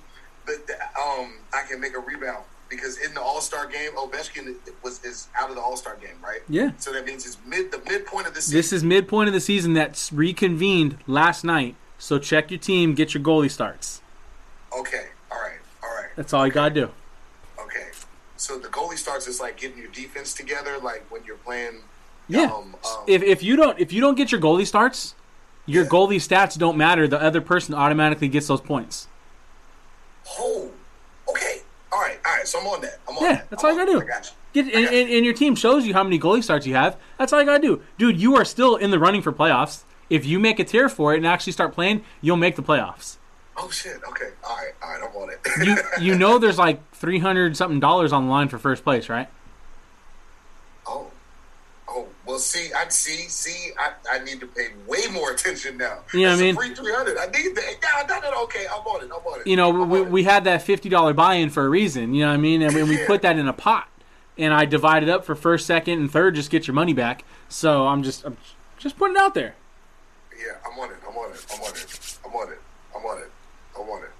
um, 0.50 1.32
I 1.52 1.62
can 1.68 1.80
make 1.80 1.94
a 1.94 1.98
rebound 2.00 2.44
because 2.68 2.98
in 2.98 3.14
the 3.14 3.20
All 3.20 3.40
Star 3.40 3.66
game, 3.66 3.92
Ovechkin 3.92 4.54
was 4.82 5.02
is 5.04 5.28
out 5.38 5.48
of 5.50 5.56
the 5.56 5.62
All 5.62 5.76
Star 5.76 5.96
game, 5.96 6.16
right? 6.22 6.40
yeah. 6.48 6.70
So 6.78 6.92
that 6.92 7.04
means 7.06 7.26
it's 7.26 7.38
mid 7.46 7.70
the 7.72 7.80
midpoint 7.88 8.26
of 8.26 8.34
the 8.34 8.40
season. 8.42 8.56
This 8.58 8.72
is 8.72 8.84
midpoint 8.84 9.28
of 9.28 9.34
the 9.34 9.40
season 9.40 9.72
that's 9.74 10.12
reconvened 10.12 10.98
last 11.06 11.44
night. 11.44 11.74
So 11.98 12.18
check 12.18 12.50
your 12.50 12.60
team, 12.60 12.94
get 12.94 13.14
your 13.14 13.22
goalie 13.22 13.50
starts. 13.50 14.02
okay. 14.78 15.06
All 15.30 15.38
right. 15.40 15.58
All 15.82 15.90
right. 15.94 16.08
That's 16.16 16.32
all 16.32 16.46
you 16.46 16.52
gotta 16.52 16.74
do. 16.74 16.90
Okay. 17.60 17.88
So 18.36 18.58
the 18.58 18.68
goalie 18.68 18.96
starts 18.96 19.26
is 19.26 19.40
like 19.40 19.56
getting 19.56 19.78
your 19.78 19.90
defense 19.90 20.32
together, 20.34 20.78
like 20.78 21.04
when 21.10 21.24
you're 21.24 21.36
playing. 21.36 21.80
Yeah. 22.28 22.44
Um, 22.44 22.76
um, 22.84 23.04
if 23.06 23.22
if 23.22 23.42
you 23.42 23.56
don't 23.56 23.78
if 23.80 23.92
you 23.92 24.00
don't 24.00 24.14
get 24.14 24.30
your 24.30 24.40
goalie 24.40 24.66
starts, 24.66 25.14
your 25.66 25.84
Yeah. 25.84 25.88
goalie 25.90 26.16
stats 26.16 26.56
don't 26.56 26.76
matter. 26.76 27.08
The 27.08 27.20
other 27.20 27.40
person 27.40 27.74
automatically 27.74 28.28
gets 28.28 28.46
those 28.46 28.60
points. 28.60 29.08
Oh, 30.38 30.70
okay. 31.30 31.60
All 31.92 32.00
right, 32.00 32.18
all 32.26 32.36
right. 32.36 32.46
So 32.46 32.60
I'm 32.60 32.66
on 32.66 32.80
that. 32.82 32.98
I'm 33.08 33.16
on 33.16 33.24
Yeah, 33.24 33.32
that. 33.36 33.50
that's 33.50 33.64
I'm 33.64 33.70
all 33.70 33.74
you 33.76 33.80
on 33.80 33.86
gotta 33.86 33.98
do. 33.98 34.04
I 34.04 34.08
got 34.16 34.26
you. 34.26 34.62
Get 34.64 34.74
and, 34.74 34.86
and, 34.86 35.10
and 35.10 35.24
your 35.24 35.34
team 35.34 35.54
shows 35.54 35.86
you 35.86 35.92
how 35.94 36.02
many 36.02 36.18
goalie 36.18 36.42
starts 36.44 36.66
you 36.66 36.74
have. 36.74 36.96
That's 37.18 37.32
all 37.32 37.40
you 37.40 37.46
gotta 37.46 37.62
do, 37.62 37.82
dude. 37.98 38.20
You 38.20 38.36
are 38.36 38.44
still 38.44 38.76
in 38.76 38.90
the 38.90 38.98
running 38.98 39.22
for 39.22 39.32
playoffs. 39.32 39.82
If 40.10 40.24
you 40.24 40.38
make 40.38 40.58
a 40.58 40.64
tier 40.64 40.88
for 40.88 41.12
it 41.14 41.18
and 41.18 41.26
actually 41.26 41.52
start 41.52 41.72
playing, 41.74 42.02
you'll 42.22 42.36
make 42.38 42.56
the 42.56 42.62
playoffs. 42.62 43.16
Oh 43.56 43.70
shit. 43.70 43.96
Okay. 44.08 44.30
All 44.44 44.56
right. 44.56 44.72
All 44.82 44.90
right. 44.90 45.02
I'm 45.02 45.16
on 45.16 45.30
it. 45.30 45.40
You 45.66 45.76
you 46.12 46.18
know 46.18 46.38
there's 46.38 46.58
like 46.58 46.80
three 46.92 47.18
hundred 47.18 47.56
something 47.56 47.80
dollars 47.80 48.12
on 48.12 48.24
the 48.26 48.30
line 48.30 48.48
for 48.48 48.58
first 48.58 48.84
place, 48.84 49.08
right? 49.08 49.28
Well. 52.28 52.38
See, 52.38 52.72
I 52.72 52.88
see. 52.88 53.28
See, 53.28 53.72
I, 53.78 53.92
I 54.10 54.18
need 54.22 54.40
to 54.40 54.46
pay 54.46 54.68
way 54.86 55.06
more 55.10 55.30
attention 55.32 55.78
now. 55.78 56.00
You 56.12 56.22
know 56.22 56.32
what 56.32 56.38
I 56.38 56.42
mean? 56.42 56.54
Free 56.54 56.74
three 56.74 56.92
hundred. 56.92 57.16
I 57.18 57.26
need 57.26 57.56
that. 57.56 57.76
Yeah, 57.82 58.06
no, 58.08 58.20
no, 58.20 58.30
no, 58.30 58.44
okay. 58.44 58.66
I'm 58.66 58.86
on 58.86 59.02
it. 59.02 59.04
I'm 59.06 59.26
on 59.26 59.40
it. 59.40 59.46
You 59.46 59.56
know, 59.56 59.82
I'm 59.82 59.90
we, 59.90 60.02
we 60.02 60.24
had 60.24 60.44
that 60.44 60.62
fifty 60.62 60.88
dollar 60.88 61.14
buy 61.14 61.34
in 61.34 61.50
for 61.50 61.64
a 61.64 61.68
reason. 61.68 62.14
You 62.14 62.22
know 62.22 62.28
what 62.28 62.34
I 62.34 62.38
mean? 62.38 62.62
And 62.62 62.74
we, 62.74 62.82
we 62.84 62.98
put 63.06 63.22
that 63.22 63.38
in 63.38 63.48
a 63.48 63.52
pot, 63.52 63.88
and 64.36 64.52
I 64.52 64.66
divided 64.66 65.08
it 65.08 65.12
up 65.12 65.24
for 65.24 65.34
first, 65.34 65.66
second, 65.66 65.98
and 65.98 66.10
third. 66.10 66.34
Just 66.34 66.50
get 66.50 66.66
your 66.66 66.74
money 66.74 66.92
back. 66.92 67.24
So 67.48 67.86
I'm 67.86 68.02
just 68.02 68.24
I'm 68.24 68.36
just 68.78 68.96
putting 68.96 69.16
it 69.16 69.22
out 69.22 69.34
there. 69.34 69.54
Yeah, 70.38 70.52
I'm 70.70 70.78
on 70.78 70.90
it. 70.90 70.96
I'm 71.08 71.16
on 71.16 71.32
it. 71.32 71.46
I'm 71.52 71.62
on 71.62 71.70
it. 71.74 72.18
I'm 72.24 72.34
on 72.34 72.52
it. 72.52 72.58
I'm 72.94 73.04
on 73.04 73.18
it. 73.18 73.30
I'm 73.76 73.88
on 73.88 74.02
it. 74.02 74.10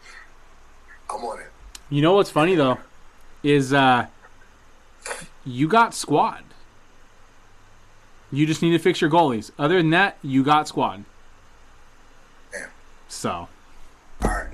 I'm 1.10 1.24
on 1.24 1.38
it. 1.40 1.46
You 1.90 2.02
know 2.02 2.14
what's 2.14 2.30
funny 2.30 2.54
though, 2.54 2.78
is 3.42 3.72
uh, 3.72 4.06
you 5.44 5.68
got 5.68 5.94
squad. 5.94 6.42
You 8.30 8.46
just 8.46 8.60
need 8.62 8.72
to 8.72 8.78
fix 8.78 9.00
your 9.00 9.10
goalies. 9.10 9.50
Other 9.58 9.76
than 9.78 9.90
that, 9.90 10.18
you 10.22 10.42
got 10.44 10.68
squad. 10.68 11.04
Damn. 12.52 12.68
So 13.08 13.30
All 13.30 13.48
right. 14.22 14.48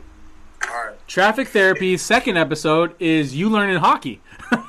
All 0.69 0.85
right. 0.87 1.09
traffic 1.09 1.49
therapy 1.49 1.97
second 1.97 2.37
episode 2.37 2.95
is 3.01 3.35
you 3.35 3.49
learning 3.51 3.77
hockey. 3.79 4.21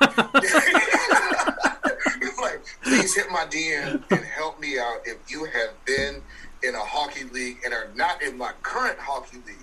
Like, 2.42 2.62
please 2.84 3.16
hit 3.16 3.30
my 3.32 3.46
DM 3.46 4.04
and 4.12 4.24
help 4.26 4.60
me 4.60 4.78
out 4.78 4.98
if 5.06 5.18
you 5.30 5.46
have 5.46 5.70
been 5.86 6.22
in 6.64 6.76
a 6.76 6.80
hockey 6.80 7.24
league 7.26 7.58
and 7.66 7.74
are 7.74 7.88
not 7.96 8.22
in 8.22 8.38
my 8.38 8.52
current 8.62 9.00
hockey 9.00 9.38
league 9.48 9.56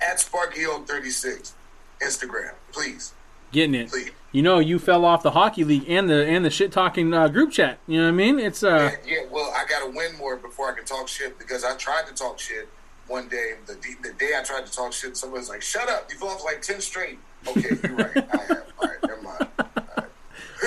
at 0.00 0.20
Sparky 0.20 0.64
Oak 0.66 0.86
36 0.86 1.54
Instagram. 2.02 2.52
Please, 2.72 3.14
Getting 3.50 3.74
it. 3.74 3.88
please. 3.90 4.10
You 4.30 4.42
know 4.42 4.58
you 4.58 4.78
fell 4.78 5.04
off 5.04 5.22
the 5.22 5.30
hockey 5.30 5.64
league 5.64 5.88
and 5.88 6.08
the 6.08 6.26
and 6.26 6.44
the 6.44 6.50
shit 6.50 6.70
talking 6.70 7.14
uh, 7.14 7.28
group 7.28 7.50
chat. 7.50 7.78
You 7.86 7.98
know 7.98 8.04
what 8.04 8.08
I 8.08 8.12
mean? 8.12 8.38
It's 8.38 8.62
uh 8.62 8.92
Yeah, 9.06 9.20
well, 9.30 9.52
I 9.56 9.64
got 9.66 9.86
to 9.86 9.90
win 9.96 10.16
more 10.16 10.36
before 10.36 10.70
I 10.70 10.74
can 10.74 10.84
talk 10.84 11.08
shit 11.08 11.38
because 11.38 11.64
I 11.64 11.74
tried 11.76 12.06
to 12.08 12.14
talk 12.14 12.38
shit 12.38 12.68
one 13.06 13.28
day. 13.28 13.54
The, 13.66 13.74
the 14.02 14.12
day 14.12 14.32
I 14.38 14.42
tried 14.42 14.66
to 14.66 14.72
talk 14.72 14.92
shit, 14.92 15.16
someone 15.16 15.40
was 15.40 15.48
like, 15.48 15.62
"Shut 15.62 15.88
up! 15.88 16.10
You 16.10 16.18
fell 16.18 16.28
off 16.28 16.44
like 16.44 16.60
ten 16.60 16.80
straight." 16.80 17.18
Okay, 17.46 17.70
you're 17.82 17.96
right. 17.96 18.16
I 18.16 18.36
have. 18.42 18.64
All 18.78 18.88
right, 18.88 18.98
never 19.06 19.22
mind. 19.22 19.46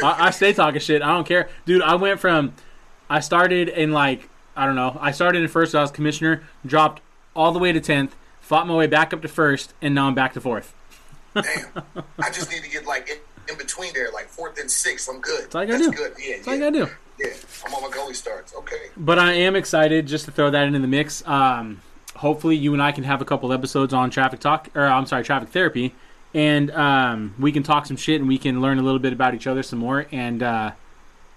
I, 0.03 0.27
I 0.27 0.29
stay 0.31 0.53
talking 0.53 0.81
shit. 0.81 1.03
I 1.03 1.13
don't 1.13 1.27
care, 1.27 1.49
dude. 1.65 1.83
I 1.83 1.95
went 1.95 2.19
from 2.19 2.53
I 3.11 3.19
started 3.19 3.67
in 3.67 3.91
like 3.91 4.29
I 4.55 4.65
don't 4.65 4.75
know. 4.75 4.97
I 4.99 5.11
started 5.11 5.43
in 5.43 5.47
first. 5.49 5.75
I 5.75 5.81
was 5.81 5.91
commissioner. 5.91 6.43
Dropped 6.65 7.01
all 7.35 7.51
the 7.51 7.59
way 7.59 7.71
to 7.71 7.79
tenth. 7.79 8.15
Fought 8.39 8.67
my 8.67 8.75
way 8.75 8.87
back 8.87 9.13
up 9.13 9.21
to 9.21 9.27
first, 9.27 9.73
and 9.81 9.93
now 9.93 10.07
I'm 10.07 10.15
back 10.15 10.33
to 10.33 10.41
fourth. 10.41 10.73
Damn, 11.33 11.83
I 12.19 12.29
just 12.31 12.49
need 12.49 12.63
to 12.63 12.69
get 12.69 12.85
like 12.85 13.21
in, 13.47 13.53
in 13.53 13.57
between 13.57 13.93
there, 13.93 14.11
like 14.11 14.27
fourth 14.27 14.59
and 14.59 14.69
sixth. 14.69 15.09
I'm 15.09 15.19
good. 15.21 15.45
That's 15.51 15.55
all 15.55 15.63
you 15.63 15.71
gotta 15.71 15.83
do. 15.83 15.91
good. 15.91 16.13
Yeah, 16.19 16.35
That's 16.37 16.47
all 16.47 16.53
yeah, 16.55 16.59
gotta 16.71 16.85
do. 16.85 16.91
yeah. 17.19 17.27
I'm 17.65 17.73
on 17.75 17.81
my 17.83 17.95
goalie 17.95 18.15
starts. 18.15 18.53
Okay. 18.55 18.87
But 18.97 19.19
I 19.19 19.33
am 19.33 19.55
excited 19.55 20.07
just 20.07 20.25
to 20.25 20.31
throw 20.31 20.49
that 20.51 20.67
into 20.67 20.79
the 20.79 20.87
mix. 20.87 21.25
Um, 21.27 21.81
hopefully, 22.15 22.55
you 22.55 22.73
and 22.73 22.81
I 22.81 22.91
can 22.91 23.03
have 23.03 23.21
a 23.21 23.25
couple 23.25 23.51
episodes 23.53 23.93
on 23.93 24.09
traffic 24.09 24.39
talk, 24.39 24.69
or 24.75 24.85
I'm 24.85 25.05
sorry, 25.05 25.23
traffic 25.23 25.49
therapy, 25.49 25.93
and 26.33 26.71
um, 26.71 27.35
we 27.39 27.51
can 27.51 27.63
talk 27.63 27.85
some 27.85 27.97
shit 27.97 28.19
and 28.21 28.27
we 28.27 28.37
can 28.37 28.61
learn 28.61 28.79
a 28.79 28.81
little 28.81 28.99
bit 28.99 29.13
about 29.13 29.35
each 29.35 29.47
other 29.47 29.63
some 29.63 29.79
more 29.79 30.07
and 30.11 30.41
uh, 30.41 30.71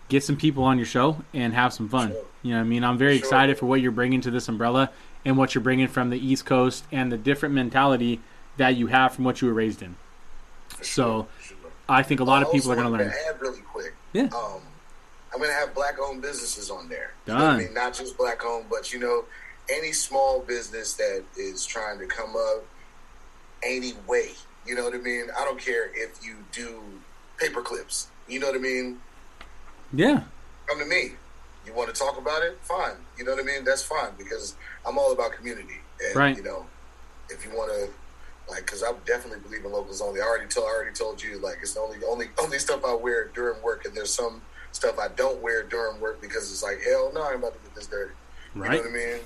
get 0.08 0.22
some 0.22 0.36
people 0.36 0.64
on 0.64 0.78
your 0.78 0.86
show 0.86 1.22
and 1.32 1.52
have 1.54 1.72
some 1.72 1.88
fun. 1.88 2.10
Sure. 2.12 2.22
You 2.42 2.50
know, 2.50 2.56
what 2.58 2.64
I 2.64 2.68
mean, 2.68 2.84
I'm 2.84 2.98
very 2.98 3.16
Sure. 3.18 3.24
excited 3.26 3.58
for 3.58 3.66
what 3.66 3.80
you're 3.80 3.90
bringing 3.92 4.20
to 4.22 4.30
this 4.30 4.48
umbrella 4.48 4.90
and 5.24 5.36
what 5.38 5.54
you're 5.54 5.64
bringing 5.64 5.88
from 5.88 6.10
the 6.10 6.18
East 6.18 6.44
Coast 6.44 6.84
and 6.92 7.10
the 7.10 7.16
different 7.16 7.54
mentality 7.54 8.20
that 8.58 8.76
you 8.76 8.86
have 8.88 9.14
from 9.14 9.24
what 9.24 9.40
you 9.40 9.48
were 9.48 9.54
raised 9.54 9.80
in. 9.82 9.96
For 10.68 10.84
So, 10.84 11.28
sure. 11.42 11.53
I 11.88 12.02
think 12.02 12.20
a 12.20 12.24
lot 12.24 12.42
of 12.42 12.50
people 12.50 12.72
are 12.72 12.76
going 12.76 12.86
to 12.86 12.92
learn. 12.92 13.12
Add 13.28 13.40
really 13.40 13.60
quick. 13.60 13.94
Yeah. 14.12 14.28
Um, 14.34 14.60
I'm 15.34 15.40
gonna 15.40 15.52
have 15.52 15.74
black 15.74 15.96
owned 16.00 16.22
businesses 16.22 16.70
on 16.70 16.88
there. 16.88 17.12
You 17.26 17.32
know 17.32 17.40
Done. 17.40 17.56
I 17.56 17.58
mean, 17.58 17.74
not 17.74 17.92
just 17.92 18.16
black 18.16 18.44
owned, 18.44 18.66
but 18.70 18.92
you 18.92 19.00
know, 19.00 19.24
any 19.68 19.90
small 19.90 20.40
business 20.40 20.94
that 20.94 21.24
is 21.36 21.66
trying 21.66 21.98
to 21.98 22.06
come 22.06 22.36
up 22.36 22.64
any 23.64 23.94
way. 24.06 24.30
You 24.64 24.76
know 24.76 24.84
what 24.84 24.94
I 24.94 24.98
mean? 24.98 25.26
I 25.36 25.44
don't 25.44 25.58
care 25.58 25.90
if 25.92 26.24
you 26.24 26.36
do 26.52 26.80
paper 27.38 27.62
clips. 27.62 28.06
You 28.28 28.38
know 28.38 28.46
what 28.46 28.54
I 28.54 28.60
mean? 28.60 29.00
Yeah, 29.92 30.22
Come 30.66 30.78
to 30.78 30.86
me. 30.86 31.12
You 31.66 31.72
want 31.74 31.92
to 31.92 31.98
talk 31.98 32.18
about 32.18 32.42
it? 32.42 32.58
Fine. 32.62 32.96
You 33.18 33.24
know 33.24 33.32
what 33.32 33.40
I 33.40 33.44
mean? 33.44 33.64
That's 33.64 33.82
fine 33.82 34.10
because 34.18 34.54
I'm 34.86 34.98
all 34.98 35.12
about 35.12 35.32
community. 35.32 35.80
And, 36.04 36.16
Right. 36.16 36.36
You 36.36 36.42
know, 36.42 36.66
if 37.28 37.44
you 37.44 37.50
want 37.56 37.72
to, 37.72 37.88
like, 38.48 38.66
because 38.66 38.82
I 38.82 38.92
definitely 39.06 39.40
believe 39.40 39.64
in 39.64 39.72
locals 39.72 40.00
only. 40.00 40.20
I 40.20 40.24
already 40.24 40.48
told, 40.48 40.66
I 40.66 40.70
already 40.70 40.94
told 40.94 41.22
you, 41.22 41.38
like, 41.38 41.58
it's 41.62 41.74
the 41.74 41.80
only, 41.80 41.98
only, 42.06 42.26
only 42.42 42.58
stuff 42.58 42.84
I 42.84 42.94
wear 42.94 43.28
during 43.28 43.62
work, 43.62 43.84
and 43.84 43.94
there's 43.94 44.12
some 44.12 44.42
stuff 44.72 44.98
I 44.98 45.08
don't 45.08 45.40
wear 45.40 45.62
during 45.62 46.00
work 46.00 46.20
because 46.20 46.50
it's 46.50 46.62
like, 46.62 46.82
hell 46.82 47.12
no, 47.14 47.22
I'm 47.22 47.38
about 47.38 47.54
to 47.54 47.60
get 47.60 47.74
this 47.74 47.86
dirty. 47.86 48.12
right. 48.54 48.72
You 48.72 48.84
know 48.84 48.90
what 48.90 48.90
I 48.90 48.92
mean? 48.92 49.20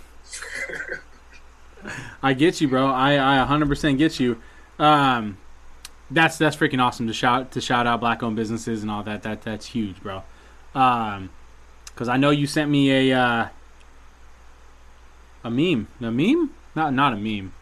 I 2.23 2.35
get 2.35 2.61
you, 2.61 2.69
bro. 2.69 2.87
I 2.87 3.43
I 3.43 3.47
100% 3.47 3.99
get 3.99 4.21
you. 4.21 4.41
Um, 4.79 5.39
that's 6.11 6.39
that's 6.39 6.57
freaking 6.57 6.83
awesome 6.83 7.07
to 7.07 7.13
shout 7.13 7.53
to 7.53 7.61
shout 7.61 7.87
out 7.87 8.01
black 8.01 8.23
owned 8.23 8.37
businesses 8.37 8.83
and 8.83 8.91
all 8.91 9.03
that. 9.05 9.23
That 9.23 9.43
that's 9.43 9.67
huge, 9.67 10.03
bro. 10.03 10.23
Um, 10.75 11.31
because 11.87 12.09
I 12.09 12.17
know 12.17 12.31
you 12.31 12.47
sent 12.47 12.71
me 12.71 13.11
a 13.11 13.19
uh, 13.19 13.49
a 15.45 15.51
meme. 15.51 15.89
A 16.01 16.11
meme? 16.11 16.51
Not 16.75 16.95
not 16.95 17.13
a 17.13 17.17
meme. 17.17 17.53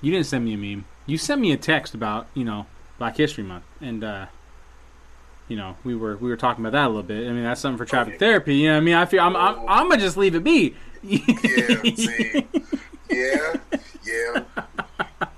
You 0.00 0.10
didn't 0.12 0.26
send 0.26 0.44
me 0.44 0.54
a 0.54 0.56
meme. 0.58 0.84
You 1.06 1.18
sent 1.18 1.40
me 1.40 1.52
a 1.52 1.56
text 1.56 1.94
about 1.94 2.26
you 2.34 2.44
know 2.44 2.66
Black 2.98 3.16
History 3.16 3.44
Month, 3.44 3.64
and 3.80 4.04
uh, 4.04 4.26
you 5.48 5.56
know 5.56 5.76
we 5.84 5.94
were 5.94 6.16
we 6.16 6.28
were 6.28 6.36
talking 6.36 6.64
about 6.64 6.76
that 6.76 6.86
a 6.86 6.88
little 6.88 7.02
bit. 7.02 7.28
I 7.28 7.32
mean 7.32 7.44
that's 7.44 7.60
something 7.60 7.78
for 7.78 7.84
traffic 7.84 8.14
Okay. 8.14 8.18
therapy. 8.18 8.56
You 8.56 8.68
know 8.68 8.74
what 8.74 8.78
I 8.78 8.84
mean? 8.84 8.94
I 8.94 9.06
feel 9.06 9.20
I'm 9.22 9.36
I'm, 9.36 9.58
I'm 9.68 9.88
gonna 9.88 10.00
just 10.00 10.16
leave 10.16 10.34
it 10.34 10.44
be. 10.44 10.74
yeah, 11.02 11.26
see. 11.94 12.46
Yeah, 13.10 13.54
yeah. 14.04 14.42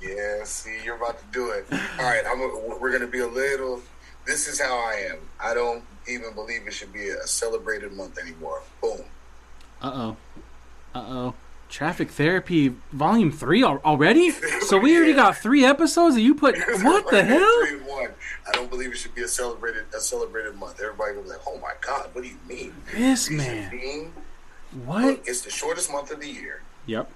Yeah, 0.02 0.44
see, 0.44 0.76
you're 0.84 0.96
about 0.96 1.18
to 1.18 1.24
do 1.32 1.50
it. 1.50 1.66
All 1.70 2.04
right, 2.04 2.22
I'm. 2.26 2.38
We're 2.80 2.90
gonna 2.92 3.06
be 3.06 3.20
a 3.20 3.26
little. 3.26 3.80
This 4.26 4.48
is 4.48 4.60
how 4.60 4.74
I 4.76 5.06
am. 5.10 5.18
I 5.40 5.54
don't 5.54 5.82
even 6.08 6.34
believe 6.34 6.66
it 6.66 6.72
should 6.72 6.92
be 6.92 7.08
a 7.08 7.26
celebrated 7.26 7.92
month 7.92 8.18
anymore. 8.18 8.62
Boom. 8.82 9.00
Uh 9.82 9.92
oh. 9.94 10.16
Uh 10.94 11.04
oh. 11.08 11.34
Traffic 11.70 12.10
therapy 12.10 12.74
volume 12.92 13.30
three 13.30 13.62
already? 13.62 14.30
So 14.66 14.76
we 14.76 14.96
already 14.96 15.14
got 15.14 15.36
three 15.36 15.64
episodes 15.64 16.16
and 16.16 16.24
you 16.24 16.34
put 16.34 16.56
what 16.82 17.08
the 17.10 17.22
hell? 17.22 17.66
Three 17.66 17.78
one. 17.78 18.10
I 18.46 18.50
don't 18.52 18.68
believe 18.68 18.90
it 18.90 18.96
should 18.98 19.14
be 19.14 19.22
a 19.22 19.28
celebrated 19.28 19.84
a 19.96 20.00
celebrated 20.00 20.56
month. 20.56 20.80
Everybody 20.80 21.14
will 21.16 21.22
be 21.22 21.28
like, 21.30 21.40
"Oh 21.46 21.58
my 21.58 21.72
god, 21.80 22.10
what 22.12 22.22
do 22.24 22.28
you 22.28 22.38
mean?" 22.48 22.74
This 22.92 23.30
man. 23.30 23.70
being, 23.70 24.12
What? 24.84 25.04
Look, 25.04 25.22
it's 25.26 25.42
the 25.42 25.50
shortest 25.50 25.92
month 25.92 26.10
of 26.10 26.20
the 26.20 26.28
year. 26.28 26.62
Yep. 26.86 27.08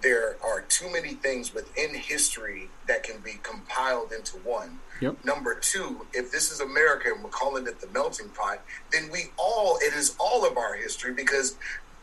There 0.00 0.36
are 0.44 0.60
too 0.62 0.92
many 0.92 1.14
things 1.14 1.54
within 1.54 1.94
history 1.94 2.70
that 2.86 3.02
can 3.02 3.20
be 3.20 3.34
compiled 3.42 4.12
into 4.12 4.36
one. 4.38 4.78
Yep. 5.00 5.24
Number 5.24 5.54
two, 5.54 6.06
if 6.12 6.30
this 6.32 6.50
is 6.52 6.60
America 6.60 7.10
and 7.14 7.22
we're 7.22 7.30
calling 7.30 7.66
it 7.68 7.80
the 7.80 7.88
melting 7.88 8.28
pot, 8.30 8.62
then 8.92 9.10
we 9.12 9.26
all 9.36 9.78
it 9.80 9.94
is 9.94 10.16
all 10.18 10.44
of 10.44 10.56
our 10.56 10.74
history 10.74 11.12
because 11.12 11.56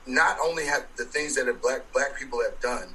not 0.07 0.37
only 0.43 0.65
have 0.65 0.85
the 0.97 1.05
things 1.05 1.35
that 1.35 1.45
black 1.61 1.91
black 1.93 2.17
people 2.17 2.41
have 2.43 2.59
done 2.59 2.89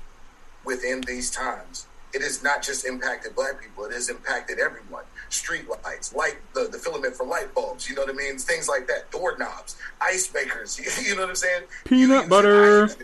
within 0.64 1.01
these 1.03 1.31
times, 1.31 1.87
it 2.12 2.23
has 2.23 2.42
not 2.42 2.62
just 2.62 2.85
impacted 2.85 3.35
black 3.35 3.61
people, 3.61 3.85
it 3.85 3.92
has 3.92 4.09
impacted 4.09 4.59
everyone. 4.59 5.05
Street 5.29 5.66
lights, 5.85 6.14
light 6.14 6.37
the, 6.55 6.64
the 6.70 6.79
filament 6.79 7.14
for 7.14 7.25
light 7.25 7.55
bulbs, 7.55 7.88
you 7.88 7.94
know 7.94 8.03
what 8.03 8.11
I 8.11 8.14
mean? 8.16 8.37
Things 8.38 8.68
like 8.68 8.87
that, 8.88 9.11
doorknobs, 9.11 9.77
ice 10.01 10.33
makers, 10.35 10.79
you 11.07 11.14
know 11.14 11.23
what 11.23 11.31
I'm 11.31 11.37
saying? 11.37 11.62
Peanut 11.85 12.29
butter. 12.29 12.85
ice- 12.85 12.96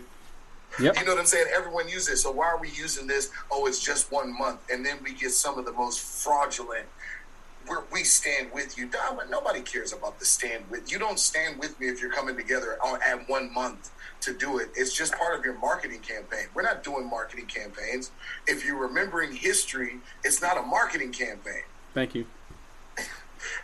Yep. 0.79 0.99
you 0.99 1.05
know 1.05 1.13
what 1.13 1.19
I'm 1.21 1.25
saying? 1.25 1.47
Everyone 1.55 1.89
uses 1.89 2.09
it. 2.09 2.17
So 2.17 2.29
why 2.31 2.45
are 2.45 2.59
we 2.59 2.69
using 2.69 3.07
this? 3.07 3.31
Oh, 3.49 3.65
it's 3.65 3.83
just 3.83 4.11
one 4.11 4.37
month. 4.37 4.59
And 4.71 4.85
then 4.85 4.97
we 5.03 5.11
get 5.13 5.31
some 5.31 5.57
of 5.57 5.65
the 5.65 5.71
most 5.71 5.99
fraudulent 6.23 6.85
where 7.67 7.83
we 7.91 8.03
stand 8.03 8.51
with 8.53 8.77
you. 8.77 8.89
Nobody 9.29 9.61
cares 9.61 9.93
about 9.93 10.19
the 10.19 10.25
stand 10.25 10.63
with. 10.69 10.91
You 10.91 10.99
don't 10.99 11.19
stand 11.19 11.59
with 11.59 11.79
me 11.79 11.87
if 11.87 12.01
you're 12.01 12.11
coming 12.11 12.35
together 12.35 12.77
on 12.83 12.99
at 13.01 13.27
one 13.29 13.53
month 13.53 13.91
to 14.21 14.33
do 14.33 14.59
it. 14.59 14.69
It's 14.75 14.93
just 14.93 15.13
part 15.13 15.37
of 15.37 15.45
your 15.45 15.57
marketing 15.59 15.99
campaign. 15.99 16.47
We're 16.53 16.63
not 16.63 16.83
doing 16.83 17.09
marketing 17.09 17.45
campaigns. 17.45 18.11
If 18.47 18.65
you're 18.65 18.77
remembering 18.77 19.33
history, 19.33 19.97
it's 20.23 20.41
not 20.41 20.57
a 20.57 20.61
marketing 20.61 21.11
campaign. 21.11 21.63
Thank 21.93 22.15
you. 22.15 22.25
All 22.97 23.03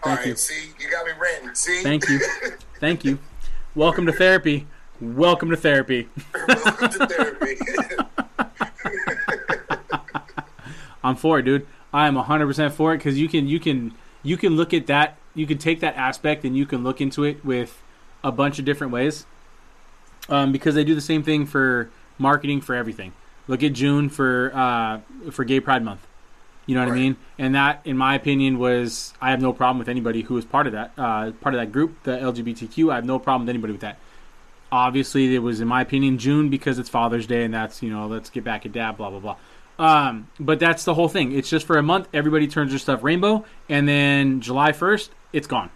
Thank 0.04 0.20
right, 0.20 0.28
you. 0.28 0.36
see, 0.36 0.72
you 0.80 0.92
got 0.92 1.06
me 1.06 1.14
ranting. 1.20 1.56
See, 1.56 1.82
Thank 1.82 2.08
you. 2.10 2.20
Thank 2.80 3.04
you. 3.04 3.20
Welcome 3.76 4.06
to 4.06 4.12
therapy. 4.12 4.68
Welcome 5.02 5.50
to 5.50 5.58
therapy. 5.58 6.08
Welcome 6.48 6.90
to 6.90 7.08
therapy. 7.08 7.58
I'm 11.04 11.16
for 11.16 11.40
it, 11.40 11.44
dude. 11.44 11.68
I 11.94 12.08
am 12.08 12.16
100% 12.16 12.72
for 12.72 12.94
it 12.94 12.98
because 12.98 13.20
you 13.20 13.30
can 13.30 13.48
you 13.48 13.60
can 13.60 13.94
you 14.24 14.38
can 14.38 14.56
look 14.56 14.74
at 14.74 14.88
that 14.88 15.18
you 15.36 15.48
can 15.48 15.58
take 15.58 15.80
that 15.80 15.96
aspect 15.96 16.44
and 16.44 16.56
you 16.56 16.66
can 16.66 16.84
look 16.84 17.02
into 17.02 17.24
it 17.24 17.44
with 17.44 17.82
a 18.24 18.32
bunch 18.32 18.60
of 18.60 18.66
different 18.66 18.94
ways. 18.94 19.26
Um, 20.30 20.54
because 20.54 20.74
they 20.76 20.86
do 20.86 20.96
the 20.96 21.02
same 21.02 21.22
thing 21.22 21.46
for 21.46 21.90
marketing 22.18 22.62
for 22.62 22.76
everything. 22.76 23.12
Look 23.48 23.62
at 23.62 23.74
June 23.74 24.08
for 24.08 24.52
uh, 24.56 25.02
for 25.32 25.44
Gay 25.44 25.60
Pride 25.60 25.84
Month. 25.84 26.08
You 26.66 26.76
know 26.76 26.86
what 26.86 26.94
I 26.94 26.96
mean? 26.96 27.18
And 27.38 27.56
that, 27.56 27.82
in 27.84 27.98
my 27.98 28.16
opinion, 28.16 28.58
was 28.58 29.14
I 29.20 29.32
have 29.32 29.42
no 29.42 29.52
problem 29.52 29.80
with 29.80 29.90
anybody 29.90 30.22
who 30.22 30.36
was 30.36 30.46
part 30.46 30.66
of 30.66 30.72
that 30.72 30.94
uh, 30.98 31.32
part 31.32 31.54
of 31.54 31.60
that 31.60 31.74
group, 31.74 32.02
the 32.04 32.12
LGBTQ. 32.12 32.90
I 32.90 32.96
have 32.96 33.06
no 33.06 33.20
problem 33.20 33.46
with 33.46 33.50
anybody 33.50 33.74
with 33.74 33.82
that. 33.82 34.00
Obviously, 34.72 35.36
it 35.36 35.40
was, 35.40 35.60
in 35.60 35.68
my 35.68 35.82
opinion, 35.82 36.18
June 36.18 36.50
because 36.50 36.80
it's 36.80 36.90
Father's 36.90 37.28
Day, 37.28 37.44
and 37.44 37.54
that's 37.54 37.84
you 37.84 37.90
know, 37.90 38.08
let's 38.08 38.30
get 38.30 38.46
back 38.46 38.66
at 38.66 38.72
dad, 38.72 38.96
blah 38.96 39.10
blah 39.10 39.20
blah. 39.20 39.36
Um, 39.80 40.28
but 40.40 40.60
that's 40.60 40.84
the 40.86 40.94
whole 40.94 41.10
thing. 41.10 41.32
It's 41.32 41.50
just 41.50 41.66
for 41.66 41.78
a 41.78 41.84
month. 41.84 42.08
Everybody 42.14 42.48
turns 42.48 42.72
their 42.72 42.80
stuff 42.80 43.04
rainbow, 43.04 43.46
and 43.70 43.88
then 43.88 44.42
July 44.42 44.72
first, 44.72 45.12
it's 45.32 45.48
gone. 45.48 45.70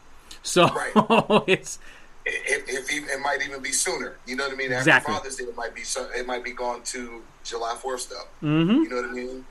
So 0.44 0.68
Right. 0.68 0.92
it's 1.48 1.80
if, 2.26 2.64
if 2.68 2.94
even, 2.94 3.10
it 3.10 3.20
might 3.22 3.40
even 3.46 3.62
be 3.62 3.72
sooner. 3.72 4.18
You 4.26 4.36
know 4.36 4.44
what 4.46 4.54
I 4.54 4.56
mean? 4.56 4.72
After 4.72 4.82
Exactly. 4.90 5.14
Father's 5.14 5.36
Day, 5.38 5.46
it 5.46 5.56
might 5.56 5.74
be 5.74 5.82
so, 5.84 6.08
it 6.16 6.28
might 6.28 6.44
be 6.44 6.52
gone 6.52 6.84
to 6.84 7.22
July 7.44 7.76
Fourth 7.82 8.02
stuff. 8.02 8.28
hmm 8.42 8.70
You 8.84 8.90
know 8.90 8.98
what 8.98 9.06
I 9.06 9.14
mean? 9.14 9.46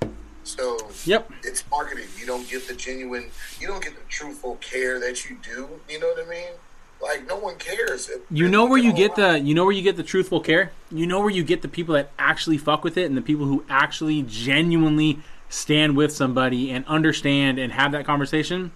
So 0.45 0.79
Yep. 1.05 1.31
it's 1.43 1.65
marketing. 1.71 2.07
You 2.19 2.27
don't 2.27 2.49
get 2.49 2.69
the 2.69 2.75
genuine. 2.75 3.31
You 3.61 3.67
don't 3.67 3.83
get 3.83 3.95
the 3.95 4.05
truthful 4.09 4.57
care 4.57 5.01
that 5.01 5.29
you 5.29 5.37
do. 5.43 5.69
You 5.89 5.99
know 6.01 6.09
what 6.09 6.25
I 6.25 6.29
mean? 6.29 6.53
Like 7.01 7.27
no 7.27 7.37
one 7.37 7.57
cares. 7.57 8.11
You 8.31 8.49
know 8.49 8.65
where 8.65 8.79
you 8.79 8.93
get 8.93 9.17
the 9.17 9.39
you 9.39 9.55
know 9.55 9.65
where 9.65 9.73
you 9.73 9.83
get 9.83 9.97
the 9.97 10.03
truthful 10.03 10.41
care. 10.41 10.73
You 10.91 11.07
know 11.07 11.21
where 11.21 11.31
you 11.31 11.45
get 11.45 11.63
the 11.63 11.69
people 11.69 11.95
that 11.95 12.11
actually 12.19 12.59
fuck 12.59 12.85
with 12.85 12.97
it 12.97 13.05
and 13.05 13.17
the 13.17 13.23
people 13.23 13.47
who 13.47 13.65
actually 13.69 14.23
genuinely 14.23 15.21
stand 15.49 15.97
with 15.97 16.13
somebody 16.13 16.71
and 16.71 16.85
understand 16.87 17.59
and 17.59 17.73
have 17.73 17.93
that 17.93 18.07
conversation. 18.07 18.73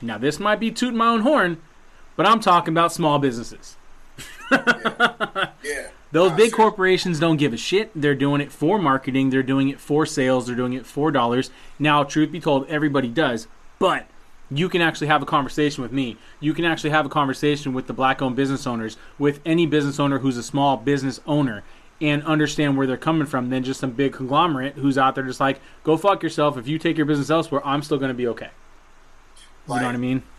Now 0.00 0.18
this 0.18 0.40
might 0.40 0.60
be 0.60 0.70
tooting 0.70 0.96
my 0.96 1.08
own 1.08 1.20
horn, 1.20 1.60
but 2.16 2.26
I'm 2.26 2.40
talking 2.40 2.72
about 2.72 2.92
small 2.92 3.18
businesses. 3.18 3.76
Yeah. 4.50 5.88
Those 6.12 6.32
big 6.32 6.52
corporations 6.52 7.18
don't 7.18 7.38
give 7.38 7.54
a 7.54 7.56
shit. 7.56 7.90
They're 7.94 8.14
doing 8.14 8.42
it 8.42 8.52
for 8.52 8.78
marketing. 8.78 9.30
They're 9.30 9.42
doing 9.42 9.70
it 9.70 9.80
for 9.80 10.04
sales. 10.04 10.46
They're 10.46 10.54
doing 10.54 10.74
it 10.74 10.84
for 10.84 11.10
dollars. 11.10 11.50
Now, 11.78 12.04
truth 12.04 12.30
be 12.30 12.38
told, 12.38 12.68
everybody 12.68 13.08
does. 13.08 13.48
But 13.78 14.06
you 14.58 14.68
can 14.68 14.82
actually 14.82 15.06
have 15.06 15.22
a 15.22 15.26
conversation 15.26 15.82
with 15.82 15.92
me. 15.92 16.16
You 16.40 16.54
can 16.54 16.64
actually 16.64 16.90
have 16.90 17.06
a 17.06 17.08
conversation 17.08 17.72
with 17.72 17.86
the 17.86 17.92
black-owned 17.92 18.36
business 18.36 18.66
owners, 18.66 18.96
with 19.18 19.40
any 19.44 19.66
business 19.66 20.00
owner 20.00 20.18
who's 20.18 20.36
a 20.36 20.42
small 20.42 20.76
business 20.76 21.20
owner, 21.26 21.62
and 22.00 22.22
understand 22.24 22.76
where 22.76 22.86
they're 22.86 22.96
coming 22.96 23.26
from. 23.26 23.50
Than 23.50 23.62
just 23.62 23.80
some 23.80 23.92
big 23.92 24.12
conglomerate 24.12 24.74
who's 24.74 24.98
out 24.98 25.14
there 25.14 25.24
just 25.24 25.40
like, 25.40 25.60
go 25.84 25.96
fuck 25.96 26.22
yourself. 26.22 26.58
If 26.58 26.66
you 26.66 26.78
take 26.78 26.96
your 26.96 27.06
business 27.06 27.30
elsewhere, 27.30 27.60
I'm 27.64 27.82
still 27.82 27.98
going 27.98 28.10
to 28.10 28.14
be 28.14 28.26
okay. 28.28 28.50
You 29.68 29.76
know 29.76 29.86
what 29.86 29.94
I 29.94 29.98
mean? 29.98 30.22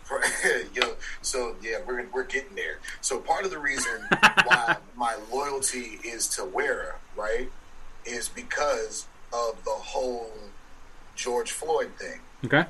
Yo, 0.76 0.95
so 1.21 1.56
yeah, 1.62 1.78
we're 1.86 2.06
we're 2.13 2.26
getting 2.26 2.56
there. 2.56 2.80
So 3.02 3.19
part 3.19 3.45
of 3.45 3.52
the 3.52 3.58
reason 3.58 4.02
why 4.45 4.78
my 4.95 5.17
loyalty 5.32 5.99
is 6.04 6.28
to 6.30 6.45
Wera, 6.45 6.95
right, 7.15 7.49
is 8.06 8.30
because 8.30 9.08
of 9.32 9.63
the 9.63 9.71
whole 9.71 10.32
George 11.15 11.52
Floyd 11.52 11.91
thing. 11.97 12.19
Okay. 12.45 12.65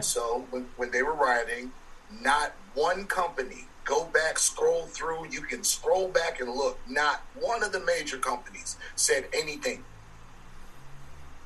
So 0.00 0.46
when, 0.50 0.66
when 0.76 0.90
they 0.90 1.02
were 1.02 1.14
rioting, 1.14 1.72
not 2.20 2.52
one 2.74 3.06
company, 3.06 3.66
go 3.84 4.04
back, 4.04 4.38
scroll 4.38 4.86
through, 4.86 5.28
you 5.30 5.42
can 5.42 5.64
scroll 5.64 6.08
back 6.08 6.40
and 6.40 6.50
look, 6.50 6.78
not 6.88 7.22
one 7.34 7.62
of 7.62 7.72
the 7.72 7.80
major 7.80 8.18
companies 8.18 8.76
said 8.94 9.26
anything. 9.32 9.84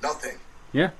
Nothing. 0.03 0.39
Yeah. 0.73 0.91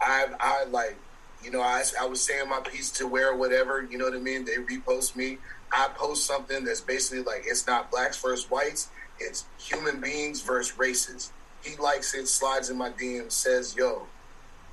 I, 0.00 0.26
I 0.38 0.64
like, 0.64 0.96
you 1.42 1.50
know, 1.50 1.60
I, 1.60 1.82
I 2.00 2.06
was 2.06 2.22
saying 2.22 2.48
my 2.48 2.60
piece 2.60 2.90
to 2.92 3.06
wear 3.06 3.34
whatever, 3.34 3.86
you 3.90 3.98
know 3.98 4.04
what 4.04 4.14
I 4.14 4.18
mean? 4.18 4.44
They 4.44 4.56
repost 4.56 5.16
me. 5.16 5.38
I 5.72 5.88
post 5.94 6.26
something 6.26 6.64
that's 6.64 6.80
basically 6.80 7.22
like, 7.22 7.42
it's 7.46 7.66
not 7.66 7.90
blacks 7.90 8.20
versus 8.20 8.50
whites, 8.50 8.88
it's 9.18 9.44
human 9.58 10.00
beings 10.00 10.40
versus 10.40 10.78
races. 10.78 11.32
He 11.62 11.76
likes 11.76 12.14
it, 12.14 12.26
slides 12.26 12.70
in 12.70 12.78
my 12.78 12.90
DM, 12.90 13.30
says, 13.30 13.76
yo, 13.76 14.06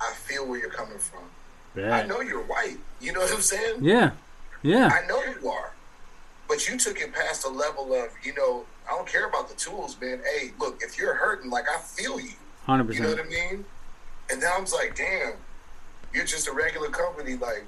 I 0.00 0.12
feel 0.14 0.46
where 0.46 0.58
you're 0.58 0.70
coming 0.70 0.98
from. 0.98 1.20
I 1.76 2.02
know 2.04 2.20
you're 2.20 2.42
white. 2.42 2.78
You 3.00 3.12
know 3.12 3.20
what 3.20 3.32
I'm 3.32 3.40
saying? 3.40 3.84
Yeah. 3.84 4.10
Yeah. 4.62 4.88
I 4.92 5.06
know 5.06 5.22
you 5.22 5.48
are. 5.48 5.72
But 6.48 6.68
you 6.68 6.76
took 6.78 6.98
it 7.00 7.12
past 7.12 7.44
a 7.44 7.48
level 7.48 7.92
of, 7.94 8.08
you 8.22 8.34
know, 8.34 8.64
I 8.88 8.96
don't 8.96 9.06
care 9.06 9.28
about 9.28 9.48
the 9.48 9.54
tools, 9.54 9.96
man. 10.00 10.20
Hey, 10.24 10.52
look, 10.58 10.82
if 10.82 10.98
you're 10.98 11.14
hurting, 11.14 11.50
like 11.50 11.66
I 11.72 11.78
feel 11.78 12.18
you. 12.18 12.32
100%. 12.66 12.94
You 12.94 13.00
know 13.00 13.08
what. 13.10 13.20
I 13.20 13.24
mean? 13.28 13.64
And 14.30 14.42
then 14.42 14.50
I 14.56 14.60
was 14.60 14.72
like, 14.72 14.96
damn, 14.96 15.34
you're 16.12 16.24
just 16.24 16.48
a 16.48 16.52
regular 16.52 16.88
company. 16.88 17.36
Like, 17.36 17.64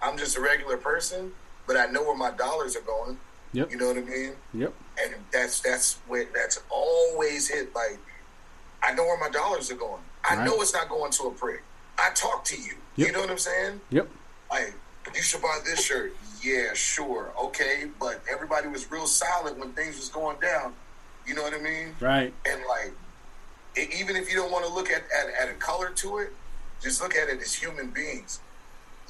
I'm 0.00 0.16
just 0.16 0.36
a 0.36 0.40
regular 0.40 0.76
person, 0.76 1.32
but 1.66 1.76
I 1.76 1.86
know 1.86 2.02
where 2.02 2.16
my 2.16 2.30
dollars 2.30 2.76
are 2.76 2.80
going. 2.82 3.18
Yep. 3.52 3.70
You 3.72 3.76
know 3.78 3.88
what 3.88 3.96
I 3.98 4.00
mean? 4.00 4.32
Yep. 4.54 4.72
And 5.02 5.14
that's 5.32 5.60
that's 5.60 5.98
where 6.06 6.26
that's 6.34 6.60
always 6.70 7.50
it. 7.50 7.74
Like, 7.74 7.98
I 8.82 8.94
know 8.94 9.04
where 9.04 9.18
my 9.18 9.28
dollars 9.28 9.70
are 9.70 9.76
going. 9.76 10.02
I 10.28 10.36
Right. 10.36 10.44
know 10.46 10.60
it's 10.62 10.72
not 10.72 10.88
going 10.88 11.10
to 11.12 11.24
a 11.24 11.30
prick. 11.32 11.62
I 12.00 12.10
talk 12.14 12.44
to 12.46 12.56
you. 12.56 12.74
Yep. 12.96 13.06
You 13.06 13.12
know 13.12 13.20
what 13.20 13.30
I'm 13.30 13.38
saying? 13.38 13.80
Yep. 13.90 14.08
Like, 14.50 14.74
you 15.14 15.22
should 15.22 15.42
buy 15.42 15.58
this 15.64 15.84
shirt. 15.84 16.14
Yeah, 16.42 16.72
sure, 16.74 17.32
okay. 17.44 17.84
But 18.00 18.22
everybody 18.30 18.68
was 18.68 18.90
real 18.90 19.06
silent 19.06 19.58
when 19.58 19.72
things 19.72 19.96
was 19.96 20.08
going 20.08 20.38
down. 20.40 20.72
You 21.26 21.34
know 21.34 21.42
what 21.42 21.52
I 21.54 21.58
mean? 21.58 21.94
Right. 22.00 22.32
and 22.46 22.62
like 22.68 22.92
e- 23.76 23.94
even 24.00 24.16
if 24.16 24.30
you 24.30 24.36
don't 24.36 24.50
want 24.50 24.64
to 24.66 24.72
look 24.72 24.90
at, 24.90 25.02
at 25.16 25.28
at 25.40 25.48
a 25.54 25.54
color 25.58 25.90
to 25.90 26.18
it 26.18 26.32
just 26.82 27.00
look 27.02 27.14
at 27.14 27.28
it 27.28 27.40
as 27.40 27.52
human 27.54 27.90
beings 27.90 28.40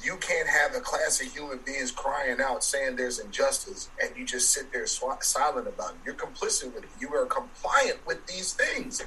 you 0.03 0.17
can't 0.17 0.47
have 0.47 0.75
a 0.75 0.81
class 0.81 1.21
of 1.21 1.31
human 1.33 1.57
beings 1.65 1.89
crying 1.89 2.39
out 2.41 2.63
saying 2.63 2.95
there's 2.97 3.17
injustice 3.19 3.89
and 4.03 4.11
you 4.15 4.25
just 4.25 4.49
sit 4.51 4.71
there 4.73 4.85
sw- 4.85 5.03
silent 5.21 5.67
about 5.67 5.91
it 5.91 5.95
you're 6.05 6.13
complicit 6.13 6.65
with 6.75 6.83
it 6.83 6.89
you 6.99 7.11
are 7.15 7.25
compliant 7.25 7.97
with 8.05 8.23
these 8.27 8.53
things 8.53 9.01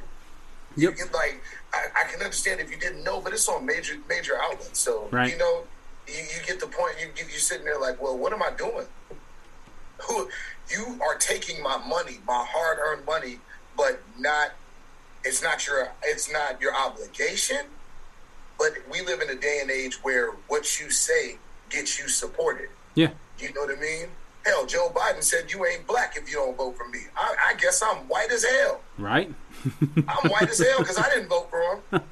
Yep. 0.77 0.95
you, 0.99 1.05
like 1.15 1.41
I, 1.73 2.03
I 2.03 2.05
can 2.11 2.21
understand 2.21 2.61
if 2.61 2.71
you 2.71 2.77
didn't 2.77 3.05
know 3.05 3.21
but 3.21 3.33
it's 3.33 3.49
on 3.49 3.65
major 3.67 3.95
major 4.09 4.35
outlets 4.41 4.79
so 4.79 5.09
Right. 5.11 5.31
you 5.33 5.39
know 5.39 5.65
you, 6.09 6.15
you 6.15 6.47
get 6.47 6.61
the 6.61 6.67
point 6.67 6.97
you 7.01 7.09
you 7.17 7.39
sitting 7.39 7.65
there 7.65 7.79
like 7.81 8.01
well 8.03 8.17
what 8.17 8.33
am 8.33 8.43
i 8.43 8.51
doing 8.57 8.87
who 10.09 10.29
you 10.71 10.99
are 11.03 11.17
taking 11.17 11.63
my 11.63 11.77
money, 11.87 12.19
my 12.27 12.45
hard-earned 12.49 13.05
money, 13.07 13.39
but 13.77 14.03
not 14.19 14.53
it's 15.25 15.43
not 15.43 15.67
your 15.67 15.91
it's 16.03 16.31
not 16.33 16.61
your 16.61 16.75
obligation. 16.75 17.59
But 18.59 18.73
we 18.91 19.03
live 19.03 19.21
in 19.21 19.31
a 19.31 19.35
day 19.35 19.59
and 19.63 19.71
age 19.71 19.95
where 20.03 20.33
what 20.49 20.81
you 20.81 20.91
say 20.91 21.39
gets 21.71 21.99
you 21.99 22.09
supported. 22.09 22.69
Yeah. 22.95 23.11
You 23.39 23.53
know 23.53 23.63
what 23.63 23.77
I 23.77 23.81
mean? 23.81 24.07
Hell, 24.45 24.67
Joe 24.67 24.91
Biden 24.95 25.23
said 25.23 25.51
you 25.53 25.65
ain't 25.67 25.87
black 25.87 26.17
if 26.17 26.29
you 26.29 26.37
don't 26.37 26.57
vote 26.57 26.77
for 26.77 26.87
me. 26.89 27.01
I, 27.17 27.35
I 27.51 27.55
guess 27.55 27.83
I'm 27.83 28.07
white 28.09 28.31
as 28.31 28.45
hell. 28.45 28.81
Right. 28.99 29.33
I'm 30.09 30.31
white 30.31 30.49
as 30.51 30.59
hell 30.59 30.79
because 30.79 30.99
I 30.99 31.09
didn't 31.11 31.29
vote 31.29 31.49
for 31.51 31.61
him. 31.63 32.03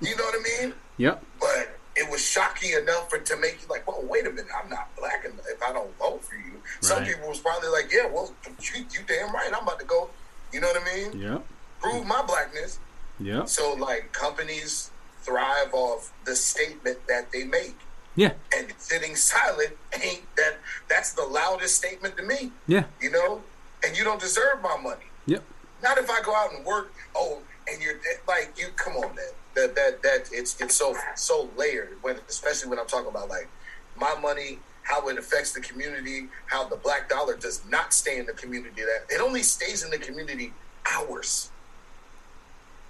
You 0.00 0.16
know 0.16 0.24
what 0.24 0.34
I 0.40 0.62
mean? 0.62 0.74
Yep. 0.98 1.24
but 1.40 1.78
it 1.96 2.10
was 2.10 2.20
shocking 2.24 2.72
enough 2.72 3.08
for 3.08 3.18
to 3.18 3.36
make 3.36 3.62
you 3.62 3.68
like, 3.68 3.86
well, 3.86 4.02
wait 4.08 4.26
a 4.26 4.30
minute, 4.30 4.46
I'm 4.62 4.68
not 4.68 4.94
black 4.96 5.24
and 5.24 5.34
if 5.48 5.62
I 5.62 5.72
don't 5.72 5.96
vote 5.98 6.24
for 6.24 6.34
you. 6.34 6.60
Some 6.80 7.04
people 7.04 7.28
was 7.28 7.38
probably 7.40 7.68
like, 7.68 7.92
yeah, 7.92 8.06
well, 8.06 8.32
you, 8.60 8.84
you 8.90 9.00
damn 9.06 9.32
right, 9.32 9.50
I'm 9.54 9.62
about 9.62 9.78
to 9.80 9.86
go. 9.86 10.10
You 10.52 10.60
know 10.60 10.68
what 10.68 10.82
I 10.82 10.94
mean? 10.96 11.20
Yep. 11.20 11.44
Prove 11.80 12.06
my 12.06 12.22
blackness. 12.26 12.78
Yeah. 13.20 13.44
So 13.44 13.74
like 13.74 14.12
companies 14.12 14.90
thrive 15.22 15.72
off 15.72 16.12
the 16.24 16.34
statement 16.36 16.98
that 17.08 17.30
they 17.32 17.44
make, 17.44 17.76
Yeah. 18.16 18.32
and 18.56 18.72
sitting 18.78 19.14
silent 19.16 19.76
ain't 20.02 20.22
that. 20.36 20.56
That's 20.88 21.12
the 21.12 21.22
loudest 21.24 21.76
statement 21.76 22.16
to 22.16 22.22
me. 22.24 22.50
Yeah. 22.66 22.84
You 23.00 23.10
know, 23.12 23.42
and 23.86 23.96
you 23.96 24.02
don't 24.04 24.20
deserve 24.20 24.60
my 24.62 24.76
money. 24.82 25.04
Yep. 25.26 25.44
Not 25.84 25.98
if 25.98 26.10
I 26.10 26.22
go 26.22 26.34
out 26.34 26.54
and 26.54 26.64
work. 26.64 26.92
Oh, 27.14 27.40
and 27.70 27.80
you're 27.80 28.00
like 28.26 28.54
you. 28.56 28.68
Come 28.74 28.94
on, 28.96 29.14
man. 29.14 29.24
That 29.54 29.76
that 29.76 30.02
that 30.02 30.30
it's 30.32 30.60
it's 30.60 30.74
so 30.74 30.96
so 31.14 31.50
layered. 31.58 31.98
When 32.00 32.16
especially 32.28 32.70
when 32.70 32.78
I'm 32.78 32.86
talking 32.86 33.10
about 33.10 33.28
like 33.28 33.48
my 33.96 34.14
money, 34.20 34.58
how 34.82 35.06
it 35.08 35.18
affects 35.18 35.52
the 35.52 35.60
community, 35.60 36.28
how 36.46 36.66
the 36.66 36.76
black 36.76 37.10
dollar 37.10 37.36
does 37.36 37.62
not 37.68 37.92
stay 37.92 38.18
in 38.18 38.24
the 38.24 38.32
community. 38.32 38.80
That 38.80 39.14
it 39.14 39.20
only 39.20 39.42
stays 39.42 39.84
in 39.84 39.90
the 39.90 39.98
community 39.98 40.54
hours. 40.90 41.50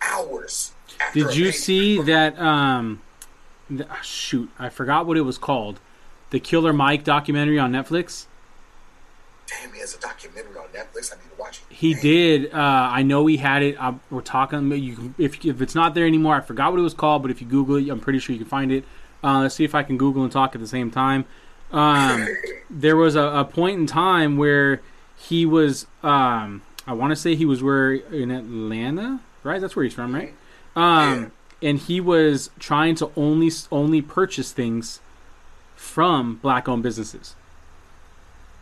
Hours. 0.01 0.73
After 1.01 1.25
Did 1.25 1.37
you 1.37 1.51
see 1.51 2.01
that? 2.03 2.39
Um, 2.39 3.03
the, 3.69 3.87
ah, 3.91 4.01
shoot, 4.03 4.51
I 4.57 4.69
forgot 4.69 5.07
what 5.07 5.17
it 5.17 5.23
was 5.23 5.37
called. 5.37 5.81
The 6.31 6.39
Killer 6.39 6.73
Mike 6.73 7.03
documentary 7.03 7.59
on 7.59 7.73
Netflix. 7.73 8.27
Damn, 9.47 9.73
he 9.73 9.81
has 9.81 9.95
a 9.95 10.01
documentary 10.01 10.57
on 10.57 10.69
Netflix. 10.69 11.13
I 11.13 11.17
need 11.17 11.31
to 11.31 11.37
watch 11.39 11.61
it. 11.69 11.75
He 11.75 11.93
Damn. 11.93 12.03
did. 12.03 12.55
Uh, 12.55 12.59
I 12.93 13.03
know 13.03 13.27
he 13.27 13.37
had 13.37 13.63
it. 13.63 13.77
Uh, 13.79 13.95
we're 14.11 14.23
talking. 14.23 14.71
You, 14.73 15.15
if 15.19 15.45
if 15.45 15.61
it's 15.61 15.75
not 15.75 15.95
there 15.95 16.07
anymore, 16.07 16.35
I 16.37 16.41
forgot 16.41 16.73
what 16.73 16.81
it 16.81 16.83
was 16.83 16.95
called. 16.95 17.23
But 17.23 17.31
if 17.31 17.41
you 17.41 17.47
Google 17.47 17.77
it, 17.77 17.89
I'm 17.91 18.01
pretty 18.01 18.19
sure 18.19 18.33
you 18.33 18.41
can 18.41 18.49
find 18.49 18.73
it. 18.73 18.85
Uh, 19.23 19.41
let's 19.41 19.55
see 19.55 19.65
if 19.65 19.75
I 19.75 19.83
can 19.83 19.97
Google 19.97 20.23
and 20.23 20.33
talk 20.33 20.55
at 20.55 20.61
the 20.61 20.67
same 20.67 20.91
time. 20.91 21.25
Um, 21.73 22.27
there 22.71 22.97
was 22.97 23.17
a, 23.17 23.23
a 23.23 23.45
point 23.45 23.79
in 23.79 23.87
time 23.87 24.37
where 24.37 24.81
he 25.17 25.45
was. 25.45 25.87
Um, 26.03 26.63
I 26.87 26.93
want 26.93 27.11
to 27.13 27.17
say 27.17 27.35
he 27.35 27.47
was 27.47 27.63
where 27.63 27.93
in 27.93 28.31
Atlanta, 28.31 29.21
right? 29.43 29.61
That's 29.61 29.77
where 29.77 29.85
he's 29.85 29.95
from, 29.95 30.15
right? 30.15 30.35
Um, 30.77 31.33
and 31.63 31.79
he 31.79 32.01
was 32.01 32.51
trying 32.59 32.95
to 32.97 33.11
only 33.17 33.51
only 33.71 34.03
purchase 34.03 34.53
things 34.53 35.01
from 35.77 36.37
black-owned 36.37 36.83
businesses. 36.83 37.35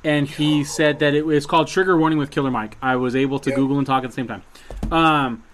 And 0.05 0.29
he 0.29 0.65
said 0.65 0.99
that 0.99 1.15
it 1.15 1.25
was 1.25 1.47
called 1.47 1.69
Trigger 1.69 1.97
Warning 1.97 2.19
with 2.19 2.31
Killer 2.31 2.51
Mike. 2.51 2.77
I 2.83 2.97
was 2.97 3.15
able 3.15 3.39
to. 3.41 3.53
Google 3.53 3.79
and 3.79 3.87
talk 3.87 4.03
at 4.05 4.11
the 4.11 4.15
same 4.15 4.27
time. 4.27 4.43
Um, 4.91 5.45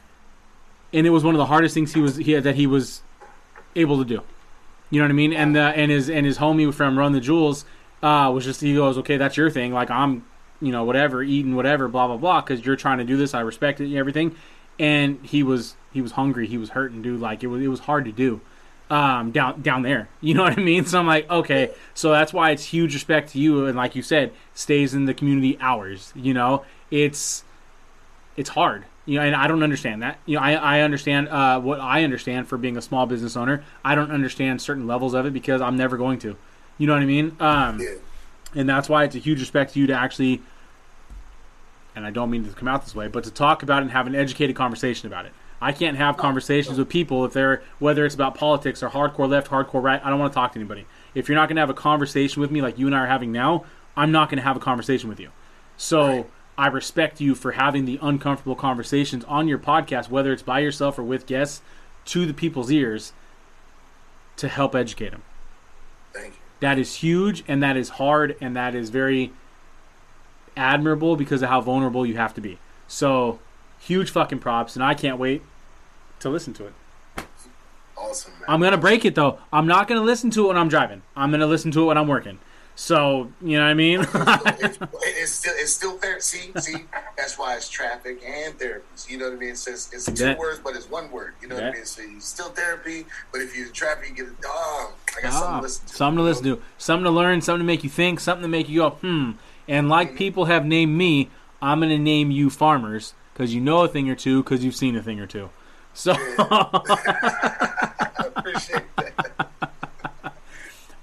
and 0.92 1.06
it 1.06 1.10
was 1.10 1.22
one 1.22 1.34
of 1.34 1.38
the 1.38 1.46
hardest 1.46 1.74
things 1.74 1.92
he 1.92 2.00
was 2.00 2.16
he 2.16 2.34
that 2.34 2.54
he 2.54 2.66
was 2.66 3.02
able 3.76 3.98
to 3.98 4.04
do. 4.04 4.22
You 4.90 5.00
know 5.00 5.04
what 5.04 5.10
I 5.10 5.14
mean? 5.14 5.32
And 5.32 5.54
the 5.54 5.60
and 5.60 5.90
his 5.90 6.08
and 6.08 6.24
his 6.24 6.38
homie 6.38 6.72
from 6.72 6.98
Run 6.98 7.12
the 7.12 7.20
Jewels 7.20 7.64
uh, 8.02 8.30
was 8.32 8.44
just 8.44 8.60
he 8.60 8.74
goes, 8.74 8.96
okay, 8.98 9.16
that's 9.16 9.36
your 9.36 9.50
thing. 9.50 9.72
Like 9.72 9.90
I'm, 9.90 10.24
you 10.60 10.72
know, 10.72 10.84
whatever, 10.84 11.22
eating 11.22 11.54
whatever, 11.54 11.88
blah 11.88 12.06
blah 12.06 12.16
blah, 12.16 12.40
because 12.40 12.64
you're 12.64 12.76
trying 12.76 12.98
to 12.98 13.04
do 13.04 13.16
this. 13.16 13.34
I 13.34 13.40
respect 13.40 13.80
it 13.80 13.84
and 13.84 13.96
everything. 13.96 14.34
And 14.78 15.24
he 15.24 15.42
was 15.42 15.76
he 15.92 16.00
was 16.00 16.12
hungry. 16.12 16.46
He 16.46 16.56
was 16.56 16.70
hurting, 16.70 17.02
dude. 17.02 17.20
Like 17.20 17.42
it 17.42 17.48
was 17.48 17.62
it 17.62 17.68
was 17.68 17.80
hard 17.80 18.06
to 18.06 18.12
do 18.12 18.40
um, 18.90 19.30
down 19.30 19.60
down 19.62 19.82
there. 19.82 20.08
You 20.20 20.34
know 20.34 20.42
what 20.42 20.58
I 20.58 20.62
mean? 20.62 20.84
So 20.84 20.98
I'm 20.98 21.06
like, 21.06 21.30
okay, 21.30 21.70
so 21.94 22.10
that's 22.10 22.32
why 22.32 22.50
it's 22.50 22.64
huge 22.64 22.92
respect 22.94 23.30
to 23.32 23.38
you. 23.38 23.66
And 23.66 23.76
like 23.76 23.94
you 23.94 24.02
said, 24.02 24.32
stays 24.54 24.94
in 24.94 25.04
the 25.04 25.14
community 25.14 25.56
hours. 25.60 26.12
You 26.16 26.34
know, 26.34 26.64
it's 26.90 27.44
it's 28.36 28.50
hard. 28.50 28.84
You 29.06 29.18
know, 29.18 29.24
and 29.24 29.34
I 29.34 29.46
don't 29.46 29.62
understand 29.62 30.02
that. 30.02 30.18
You 30.26 30.36
know, 30.36 30.42
I, 30.42 30.52
I 30.52 30.80
understand 30.80 31.28
uh, 31.30 31.60
what 31.60 31.80
I 31.80 32.04
understand 32.04 32.46
for 32.48 32.58
being 32.58 32.76
a 32.76 32.82
small 32.82 33.06
business 33.06 33.36
owner. 33.36 33.64
I 33.84 33.94
don't 33.94 34.10
understand 34.10 34.60
certain 34.60 34.86
levels 34.86 35.14
of 35.14 35.24
it 35.24 35.32
because 35.32 35.62
I'm 35.62 35.76
never 35.76 35.96
going 35.96 36.18
to. 36.20 36.36
You 36.76 36.86
know 36.86 36.92
what 36.92 37.02
I 37.02 37.06
mean? 37.06 37.34
Um, 37.40 37.80
Yeah. 37.80 37.94
and 38.54 38.68
that's 38.68 38.88
why 38.88 39.04
it's 39.04 39.14
a 39.16 39.18
huge 39.18 39.40
respect 39.40 39.72
to 39.74 39.80
you 39.80 39.86
to 39.86 39.94
actually 39.94 40.42
and 41.96 42.06
I 42.06 42.10
don't 42.10 42.30
mean 42.30 42.44
to 42.44 42.50
come 42.52 42.68
out 42.68 42.84
this 42.84 42.94
way, 42.94 43.08
but 43.08 43.24
to 43.24 43.30
talk 43.30 43.62
about 43.64 43.78
it 43.78 43.82
and 43.82 43.90
have 43.90 44.06
an 44.06 44.14
educated 44.14 44.54
conversation 44.54 45.06
about 45.08 45.26
it. 45.26 45.32
I 45.60 45.72
can't 45.72 45.96
have 45.96 46.16
conversations 46.16 46.78
with 46.78 46.88
people 46.88 47.24
if 47.24 47.32
they're 47.32 47.62
whether 47.78 48.06
it's 48.06 48.14
about 48.14 48.34
politics 48.34 48.82
or 48.82 48.90
hardcore 48.90 49.28
left, 49.28 49.50
hardcore 49.50 49.82
right. 49.82 50.00
I 50.04 50.10
don't 50.10 50.18
want 50.18 50.32
to 50.32 50.34
talk 50.34 50.52
to 50.52 50.58
anybody. 50.58 50.86
If 51.14 51.28
you're 51.28 51.36
not 51.36 51.48
going 51.48 51.56
to 51.56 51.62
have 51.62 51.70
a 51.70 51.74
conversation 51.74 52.40
with 52.40 52.50
me 52.50 52.62
like 52.62 52.78
you 52.78 52.86
and 52.86 52.94
I 52.94 53.00
are 53.00 53.06
having 53.06 53.32
now, 53.32 53.64
I'm 53.96 54.12
not 54.12 54.28
going 54.28 54.38
to 54.38 54.44
have 54.44 54.56
a 54.56 54.60
conversation 54.60 55.08
with 55.08 55.18
you. 55.18 55.30
So 55.76 56.26
I 56.56 56.66
respect 56.68 57.20
you 57.20 57.34
for 57.34 57.52
having 57.52 57.84
the 57.84 57.98
uncomfortable 58.02 58.56
conversations 58.56 59.24
on 59.24 59.48
your 59.48 59.58
podcast, 59.58 60.10
whether 60.10 60.32
it's 60.32 60.42
by 60.42 60.60
yourself 60.60 60.98
or 60.98 61.02
with 61.02 61.26
guests, 61.26 61.62
to 62.06 62.26
the 62.26 62.34
people's 62.34 62.70
ears 62.70 63.12
to 64.36 64.48
help 64.48 64.74
educate 64.74 65.10
them. 65.10 65.22
Thank 66.12 66.34
you. 66.34 66.40
That 66.60 66.78
is 66.78 66.96
huge 66.96 67.44
and 67.46 67.62
that 67.62 67.76
is 67.76 67.90
hard 67.90 68.36
and 68.40 68.56
that 68.56 68.74
is 68.74 68.90
very 68.90 69.32
admirable 70.56 71.16
because 71.16 71.42
of 71.42 71.48
how 71.48 71.60
vulnerable 71.60 72.04
you 72.04 72.16
have 72.16 72.34
to 72.34 72.40
be. 72.40 72.58
So, 72.88 73.38
huge 73.80 74.10
fucking 74.10 74.38
props 74.40 74.74
and 74.74 74.84
I 74.84 74.94
can't 74.94 75.18
wait 75.18 75.42
to 76.20 76.28
listen 76.28 76.52
to 76.54 76.66
it. 76.66 76.72
Awesome, 77.96 78.32
man. 78.34 78.44
I'm 78.48 78.60
going 78.60 78.72
to 78.72 78.78
break 78.78 79.04
it 79.04 79.14
though. 79.14 79.38
I'm 79.52 79.66
not 79.66 79.88
going 79.88 80.00
to 80.00 80.04
listen 80.04 80.30
to 80.32 80.44
it 80.44 80.48
when 80.48 80.56
I'm 80.56 80.68
driving. 80.68 81.02
I'm 81.16 81.30
going 81.30 81.40
to 81.40 81.46
listen 81.46 81.70
to 81.72 81.82
it 81.82 81.86
when 81.86 81.98
I'm 81.98 82.06
working. 82.08 82.38
So, 82.76 83.32
you 83.42 83.56
know 83.58 83.64
what 83.64 83.70
I 83.70 83.74
mean? 83.74 84.00
it's, 84.14 84.78
it's 85.02 85.32
still 85.32 85.52
it's 85.56 85.72
still 85.72 85.96
there. 85.98 86.20
See, 86.20 86.52
see, 86.60 86.84
that's 87.16 87.36
why 87.36 87.56
it's 87.56 87.68
traffic 87.68 88.22
and 88.24 88.56
therapy. 88.56 88.86
You 89.08 89.18
know 89.18 89.24
what 89.24 89.34
I 89.34 89.36
mean? 89.36 89.50
It's 89.50 89.66
it's, 89.66 89.92
it's 89.92 90.04
two 90.06 90.12
Bet. 90.14 90.38
words, 90.38 90.60
but 90.62 90.76
it's 90.76 90.88
one 90.88 91.10
word. 91.10 91.34
You 91.42 91.48
know 91.48 91.56
what 91.56 91.64
I 91.64 91.72
mean? 91.72 91.84
So 91.84 92.02
you 92.02 92.20
still 92.20 92.50
therapy, 92.50 93.04
but 93.32 93.40
if 93.40 93.56
you're 93.56 93.66
in 93.66 93.72
traffic, 93.72 94.10
you 94.10 94.14
get 94.14 94.26
a 94.32 94.40
dog. 94.42 94.92
I 95.16 95.22
got 95.22 95.32
something 95.32 95.48
Ah, 95.48 95.56
to 95.56 95.62
listen 95.62 95.86
to. 95.88 95.92
something 95.96 96.16
to 96.18 96.22
listen 96.22 96.44
to, 96.44 96.62
something 96.78 97.04
to 97.04 97.10
learn, 97.10 97.40
something 97.40 97.58
to 97.58 97.66
make 97.66 97.82
you 97.82 97.90
think, 97.90 98.20
something 98.20 98.42
to 98.42 98.48
make 98.48 98.68
you 98.68 98.78
go, 98.82 98.90
hmm. 98.90 99.32
And 99.66 99.88
like 99.88 100.14
people 100.14 100.44
have 100.44 100.64
named 100.64 100.96
me, 100.96 101.30
I'm 101.60 101.80
going 101.80 101.90
to 101.90 101.98
name 101.98 102.30
you 102.30 102.48
farmers 102.48 103.12
because 103.38 103.54
you 103.54 103.60
know 103.60 103.84
a 103.84 103.88
thing 103.88 104.10
or 104.10 104.16
two 104.16 104.42
because 104.42 104.64
you've 104.64 104.74
seen 104.74 104.96
a 104.96 105.02
thing 105.02 105.20
or 105.20 105.26
two. 105.26 105.48
So, 105.94 106.10
appreciate 108.34 108.82
that. 108.96 109.48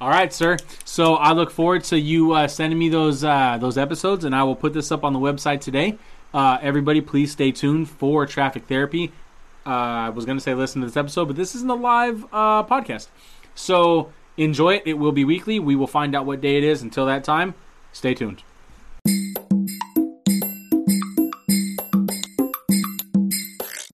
all 0.01 0.09
right, 0.09 0.33
sir. 0.33 0.57
So 0.83 1.15
I 1.15 1.31
look 1.31 1.49
forward 1.49 1.85
to 1.85 1.97
you 1.97 2.33
uh, 2.33 2.49
sending 2.49 2.77
me 2.77 2.89
those 2.89 3.23
uh, 3.23 3.57
those 3.57 3.77
episodes, 3.77 4.25
and 4.25 4.35
I 4.35 4.43
will 4.43 4.57
put 4.57 4.73
this 4.73 4.91
up 4.91 5.05
on 5.05 5.13
the 5.13 5.19
website 5.19 5.61
today. 5.61 5.97
Uh, 6.33 6.57
everybody, 6.61 6.99
please 6.99 7.31
stay 7.31 7.53
tuned 7.53 7.89
for 7.89 8.25
Traffic 8.25 8.65
Therapy. 8.67 9.13
Uh, 9.65 9.69
I 9.69 10.09
was 10.09 10.25
going 10.25 10.37
to 10.37 10.43
say 10.43 10.53
listen 10.53 10.81
to 10.81 10.87
this 10.87 10.97
episode, 10.97 11.25
but 11.25 11.37
this 11.37 11.55
isn't 11.55 11.69
a 11.69 11.75
live 11.75 12.25
uh, 12.33 12.65
podcast. 12.65 13.07
So 13.55 14.11
enjoy 14.35 14.75
it. 14.75 14.83
It 14.85 14.95
will 14.95 15.13
be 15.13 15.23
weekly. 15.23 15.57
We 15.59 15.77
will 15.77 15.87
find 15.87 16.13
out 16.13 16.25
what 16.25 16.41
day 16.41 16.57
it 16.57 16.65
is. 16.65 16.81
Until 16.81 17.05
that 17.05 17.23
time, 17.23 17.55
stay 17.93 18.13
tuned. 18.13 18.43